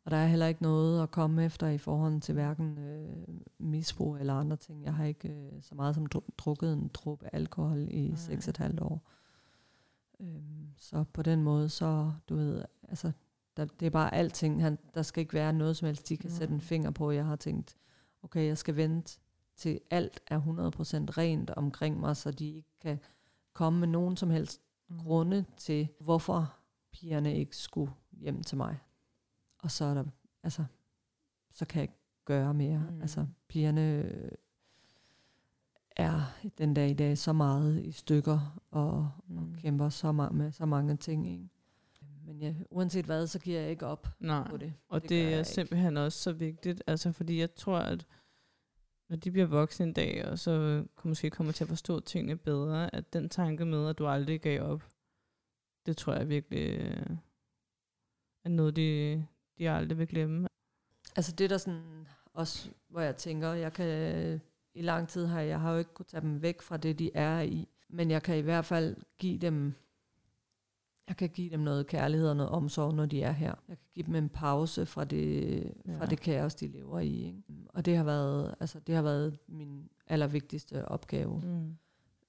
og 0.10 0.12
der 0.12 0.18
er 0.18 0.28
heller 0.28 0.48
ikke 0.48 0.62
noget 0.62 1.04
at 1.04 1.12
komme 1.12 1.46
efter 1.46 1.68
i 1.68 1.78
forhold 1.78 2.22
til 2.22 2.34
hverken 2.34 2.78
øh, 2.78 3.28
misbrug 3.58 4.18
eller 4.18 4.34
andre 4.34 4.58
ting. 4.58 4.84
Jeg 4.84 4.94
har 4.94 5.06
ikke 5.06 5.30
øh, 5.30 5.62
så 5.62 5.76
meget 5.76 5.96
som 5.96 6.06
drukket 6.38 6.74
en 6.74 6.92
druppe 6.94 7.30
alkohol 7.34 7.88
i 7.92 8.14
seks 8.16 8.48
et 8.48 8.58
halvt 8.58 8.80
år. 8.80 9.10
Øhm, 10.20 10.68
så 10.78 11.04
på 11.14 11.22
den 11.22 11.44
måde, 11.44 11.70
så 11.70 12.12
du 12.30 12.36
ved, 12.36 12.64
altså, 12.88 13.12
der, 13.58 13.66
det 13.66 13.86
er 13.86 13.90
bare 13.90 14.14
alting. 14.14 14.62
Han, 14.62 14.78
der 14.94 15.02
skal 15.02 15.22
ikke 15.22 15.34
være 15.34 15.54
noget 15.54 15.78
som 15.78 15.86
helst, 15.86 16.10
de 16.10 16.18
kan 16.18 16.30
mm. 16.30 16.36
sætte 16.36 16.54
en 16.54 16.62
finger 16.62 16.92
på. 16.92 17.12
Jeg 17.12 17.26
har 17.26 17.36
tænkt, 17.36 17.76
okay, 18.24 18.48
jeg 18.48 18.58
skal 18.58 18.76
vente 18.76 19.20
til 19.56 19.80
alt 19.90 20.20
er 20.28 20.42
100% 20.42 20.44
rent 21.18 21.50
omkring 21.50 22.00
mig, 22.00 22.18
så 22.18 22.32
de 22.32 22.48
ikke 22.48 22.80
kan 22.82 23.00
komme 23.54 23.80
med 23.80 23.88
nogen 23.88 24.18
som 24.18 24.30
helst 24.30 24.62
mm. 24.88 24.98
grunde 24.98 25.46
til, 25.58 25.88
hvorfor 26.00 26.54
pigerne 26.92 27.36
ikke 27.36 27.58
skulle 27.58 27.92
hjem 28.12 28.44
til 28.44 28.58
mig 28.58 28.80
og 29.60 29.72
så 29.72 29.86
er 29.86 29.94
der, 29.94 30.04
altså, 30.44 30.66
så 31.52 31.66
kan 31.66 31.80
jeg 31.80 31.84
ikke 31.84 32.00
gøre 32.26 32.54
mere. 32.54 32.88
Mm. 32.92 33.02
Altså, 33.02 33.26
pigerne 33.48 34.12
er 35.96 36.22
den 36.58 36.74
dag 36.74 36.90
i 36.90 36.94
dag 36.94 37.18
så 37.18 37.34
meget 37.34 37.86
i 37.86 37.92
stykker, 37.92 38.62
og, 38.72 39.12
mm. 39.28 39.38
og 39.38 39.54
kæmper 39.58 39.90
så 39.90 40.12
meget 40.12 40.34
med 40.34 40.52
så 40.52 40.66
mange 40.66 40.98
ting, 40.98 41.28
ikke? 41.32 41.50
Men 42.30 42.42
ja, 42.42 42.56
uanset 42.70 43.06
hvad, 43.06 43.28
så 43.28 43.40
giver 43.40 43.60
jeg 43.60 43.70
ikke 43.70 43.86
op 43.86 44.08
Nej. 44.20 44.50
på 44.50 44.58
det. 44.58 44.74
Og 44.90 45.02
det, 45.02 45.10
det 45.10 45.34
er 45.34 45.44
simpelthen 45.44 45.94
ikke. 45.94 46.02
også 46.02 46.20
så 46.20 46.32
vigtigt, 46.32 46.84
altså 46.88 47.12
fordi 47.12 47.40
jeg 47.40 47.54
tror, 47.56 47.78
at 47.78 48.08
når 49.10 49.16
de 49.16 49.32
bliver 49.32 49.48
voksne 49.48 49.86
en 49.86 49.94
dag, 49.94 50.26
og 50.26 50.40
så 50.40 50.86
måske 51.04 51.30
kommer 51.30 51.54
til 51.54 51.64
at 51.64 51.68
forstå 51.68 52.00
tingene 52.00 52.38
bedre, 52.38 52.96
at 52.96 53.14
den 53.14 53.30
tanke 53.30 53.66
med, 53.66 53.90
at 53.90 53.98
du 53.98 54.08
aldrig 54.08 54.42
gav 54.42 54.62
op, 54.62 54.84
det 55.86 55.98
tror 55.98 56.14
jeg 56.14 56.30
virkelig 56.30 56.80
øh, 56.80 57.18
er 58.44 58.50
noget, 58.50 58.76
de, 58.76 59.26
de 59.58 59.70
aldrig 59.70 59.98
vil 59.98 60.08
glemme. 60.08 60.48
Altså 61.16 61.32
det 61.32 61.50
der 61.50 61.58
sådan 61.58 62.08
også, 62.34 62.70
hvor 62.90 63.02
jeg 63.02 63.16
tænker, 63.16 63.54
jeg 63.54 63.74
kan 63.74 64.42
i 64.74 64.82
lang 64.82 65.08
tid 65.08 65.26
har 65.26 65.42
jeg 65.42 65.60
har 65.60 65.72
jo 65.72 65.78
ikke 65.78 65.94
kunnet 65.94 66.08
tage 66.08 66.22
dem 66.22 66.42
væk 66.42 66.62
fra 66.62 66.78
det, 66.78 67.00
de 67.00 67.12
er 67.14 67.42
i, 67.42 67.68
men 67.90 68.12
jeg 68.12 68.24
kan 68.24 68.38
i 68.38 68.42
hvert 68.42 68.66
fald 68.66 68.98
give 69.18 69.38
dem 69.38 69.74
jeg 71.10 71.18
kan 71.18 71.30
give 71.30 71.50
dem 71.50 71.60
noget 71.60 71.88
kærlighed 71.88 72.30
og 72.30 72.36
noget 72.36 72.52
omsorg, 72.52 72.94
når 72.94 73.06
de 73.06 73.22
er 73.22 73.32
her. 73.32 73.54
Jeg 73.68 73.78
kan 73.78 73.88
give 73.94 74.06
dem 74.06 74.16
en 74.16 74.30
pause 74.30 74.86
fra 74.86 75.04
det, 75.04 75.74
fra 75.86 75.94
ja. 75.94 76.06
det 76.06 76.20
kaos, 76.20 76.56
de 76.56 76.68
lever 76.68 77.00
i. 77.00 77.26
Ikke? 77.26 77.44
Og 77.70 77.86
det 77.86 77.98
har 77.98 78.04
været, 78.04 78.56
altså, 78.60 78.80
det 78.88 78.96
har 78.96 79.02
været 79.02 79.38
min 79.48 79.90
allervigtigste 80.08 80.86
opgave. 80.86 81.42
Mm. 81.44 81.76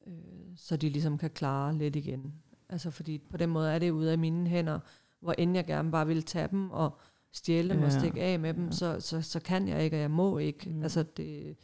Øh, 0.06 0.12
så 0.56 0.76
de 0.76 0.88
ligesom 0.88 1.18
kan 1.18 1.30
klare 1.30 1.74
lidt 1.74 1.96
igen. 1.96 2.34
Altså 2.68 2.90
fordi 2.90 3.18
på 3.18 3.36
den 3.36 3.50
måde 3.50 3.70
er 3.70 3.78
det 3.78 3.90
ude 3.90 4.12
af 4.12 4.18
mine 4.18 4.48
hænder, 4.48 4.78
hvor 5.20 5.32
end 5.32 5.54
jeg 5.54 5.66
gerne 5.66 5.90
bare 5.90 6.06
vil 6.06 6.22
tage 6.22 6.48
dem 6.48 6.70
og 6.70 6.98
stjæle 7.32 7.70
dem 7.70 7.80
ja. 7.80 7.86
og 7.86 7.92
stikke 7.92 8.22
af 8.22 8.40
med 8.40 8.54
dem, 8.54 8.64
ja. 8.64 8.70
så, 8.70 9.00
så, 9.00 9.22
så 9.22 9.40
kan 9.40 9.68
jeg 9.68 9.84
ikke, 9.84 9.96
og 9.96 10.00
jeg 10.00 10.10
må 10.10 10.38
ikke. 10.38 10.70
Mm. 10.70 10.82
Altså, 10.82 11.02
det, 11.02 11.56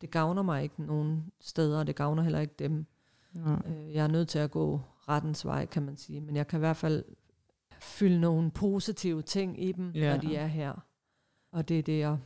det 0.00 0.10
gavner 0.10 0.42
mig 0.42 0.62
ikke 0.62 0.82
nogen 0.82 1.32
steder, 1.40 1.78
og 1.78 1.86
det 1.86 1.96
gavner 1.96 2.22
heller 2.22 2.40
ikke 2.40 2.54
dem. 2.58 2.86
Ja. 3.36 3.54
Øh, 3.66 3.94
jeg 3.94 4.04
er 4.04 4.08
nødt 4.08 4.28
til 4.28 4.38
at 4.38 4.50
gå 4.50 4.80
rettens 5.10 5.46
vej, 5.46 5.66
kan 5.66 5.82
man 5.82 5.96
sige. 5.96 6.20
Men 6.20 6.36
jeg 6.36 6.46
kan 6.46 6.58
i 6.58 6.60
hvert 6.60 6.76
fald 6.76 7.04
fylde 7.80 8.20
nogle 8.20 8.50
positive 8.50 9.22
ting 9.22 9.62
i 9.62 9.72
dem, 9.72 9.90
ja. 9.90 10.12
når 10.12 10.20
de 10.20 10.36
er 10.36 10.46
her. 10.46 10.86
Og 11.52 11.68
det 11.68 11.78
er 11.78 11.82
det, 11.82 11.98
jeg 11.98 12.18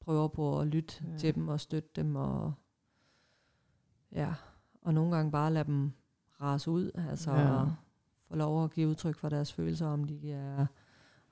prøver 0.00 0.28
på 0.28 0.60
at 0.60 0.66
lytte 0.66 0.94
ja. 1.12 1.18
til 1.18 1.34
dem 1.34 1.48
og 1.48 1.60
støtte 1.60 1.90
dem. 1.96 2.16
Og, 2.16 2.52
ja, 4.12 4.34
og 4.82 4.94
nogle 4.94 5.16
gange 5.16 5.32
bare 5.32 5.52
lade 5.52 5.64
dem 5.64 5.92
rase 6.40 6.70
ud. 6.70 6.90
Altså 7.08 7.32
ja. 7.32 7.64
få 8.28 8.36
lov 8.36 8.64
at 8.64 8.72
give 8.72 8.88
udtryk 8.88 9.16
for 9.16 9.28
deres 9.28 9.52
følelser, 9.52 9.86
om 9.86 10.04
de 10.04 10.32
er 10.32 10.66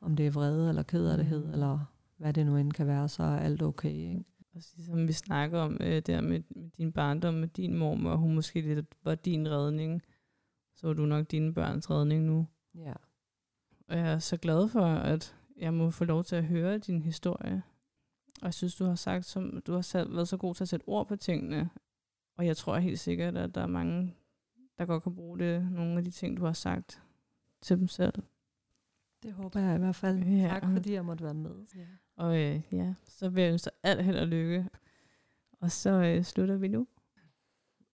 om 0.00 0.16
det 0.16 0.26
er 0.26 0.31
vrede 0.31 0.68
eller 0.68 0.83
kederlighed, 0.83 1.44
mm. 1.44 1.53
eller 1.53 1.79
hvad 2.16 2.33
det 2.33 2.46
nu 2.46 2.57
end 2.57 2.72
kan 2.72 2.87
være, 2.87 3.09
så 3.09 3.22
er 3.22 3.38
alt 3.38 3.62
okay. 3.62 3.94
Ikke? 3.94 4.24
Og 4.55 4.62
som 4.62 5.09
vi 5.09 5.12
snakker 5.12 5.61
om 5.61 5.76
øh, 5.81 6.03
der 6.07 6.20
med, 6.20 6.40
med 6.50 6.70
din 6.79 6.92
barndom, 6.92 7.35
med 7.35 7.48
din 7.48 7.79
mor, 7.79 8.11
og 8.11 8.18
hun 8.18 8.35
måske 8.35 8.61
lidt 8.61 8.87
var 9.05 9.14
din 9.14 9.50
redning, 9.50 10.03
så 10.81 10.87
var 10.87 10.95
du 10.95 11.07
nok 11.07 11.31
dine 11.31 11.55
børns 11.55 11.90
redning 11.90 12.25
nu. 12.25 12.47
Ja. 12.75 12.93
Og 13.88 13.99
jeg 13.99 14.12
er 14.12 14.19
så 14.19 14.37
glad 14.37 14.69
for, 14.69 14.85
at 14.87 15.37
jeg 15.57 15.75
må 15.75 15.90
få 15.90 16.05
lov 16.05 16.25
til 16.25 16.37
at 16.37 16.45
høre 16.45 16.79
din 16.79 17.03
historie. 17.03 17.62
Og 18.40 18.45
jeg 18.45 18.55
synes, 18.55 18.77
du 18.77 18.85
har 18.85 18.95
sagt, 18.95 19.25
som 19.25 19.62
du 19.66 19.73
har 19.73 19.81
sat, 19.81 20.14
været 20.14 20.29
så 20.29 20.37
god 20.37 20.55
til 20.55 20.64
at 20.64 20.69
sætte 20.69 20.85
ord 20.88 21.09
på 21.09 21.16
tingene. 21.16 21.71
Og 22.37 22.47
jeg 22.47 22.57
tror 22.57 22.79
helt 22.79 22.99
sikkert, 22.99 23.37
at 23.37 23.55
der 23.55 23.61
er 23.61 23.66
mange, 23.66 24.14
der 24.79 24.87
godt 24.87 25.03
kan 25.03 25.14
bruge 25.14 25.38
det, 25.38 25.73
nogle 25.73 25.99
af 25.99 26.05
de 26.05 26.11
ting, 26.11 26.37
du 26.37 26.45
har 26.45 26.53
sagt 26.53 27.03
til 27.61 27.79
dem 27.79 27.88
selv. 27.88 28.14
Det 29.23 29.33
håber 29.33 29.61
jeg 29.61 29.77
i 29.77 29.79
hvert 29.79 29.97
fald. 29.97 30.19
Ja. 30.19 30.49
Tak 30.49 30.62
fordi 30.73 30.93
jeg 30.93 31.05
måtte 31.05 31.25
være 31.25 31.35
med. 31.35 31.55
Ja. 31.77 31.87
Og 32.16 32.38
øh, 32.38 32.62
ja, 32.73 32.95
så 33.05 33.29
vil 33.29 33.43
jeg 33.43 33.53
ønske 33.53 33.64
dig 33.64 33.90
alt 33.90 34.05
held 34.05 34.19
og 34.19 34.27
lykke. 34.27 34.69
Og 35.61 35.71
så 35.71 35.90
øh, 35.90 36.25
slutter 36.25 36.57
vi 36.57 36.69
nu. 36.69 36.87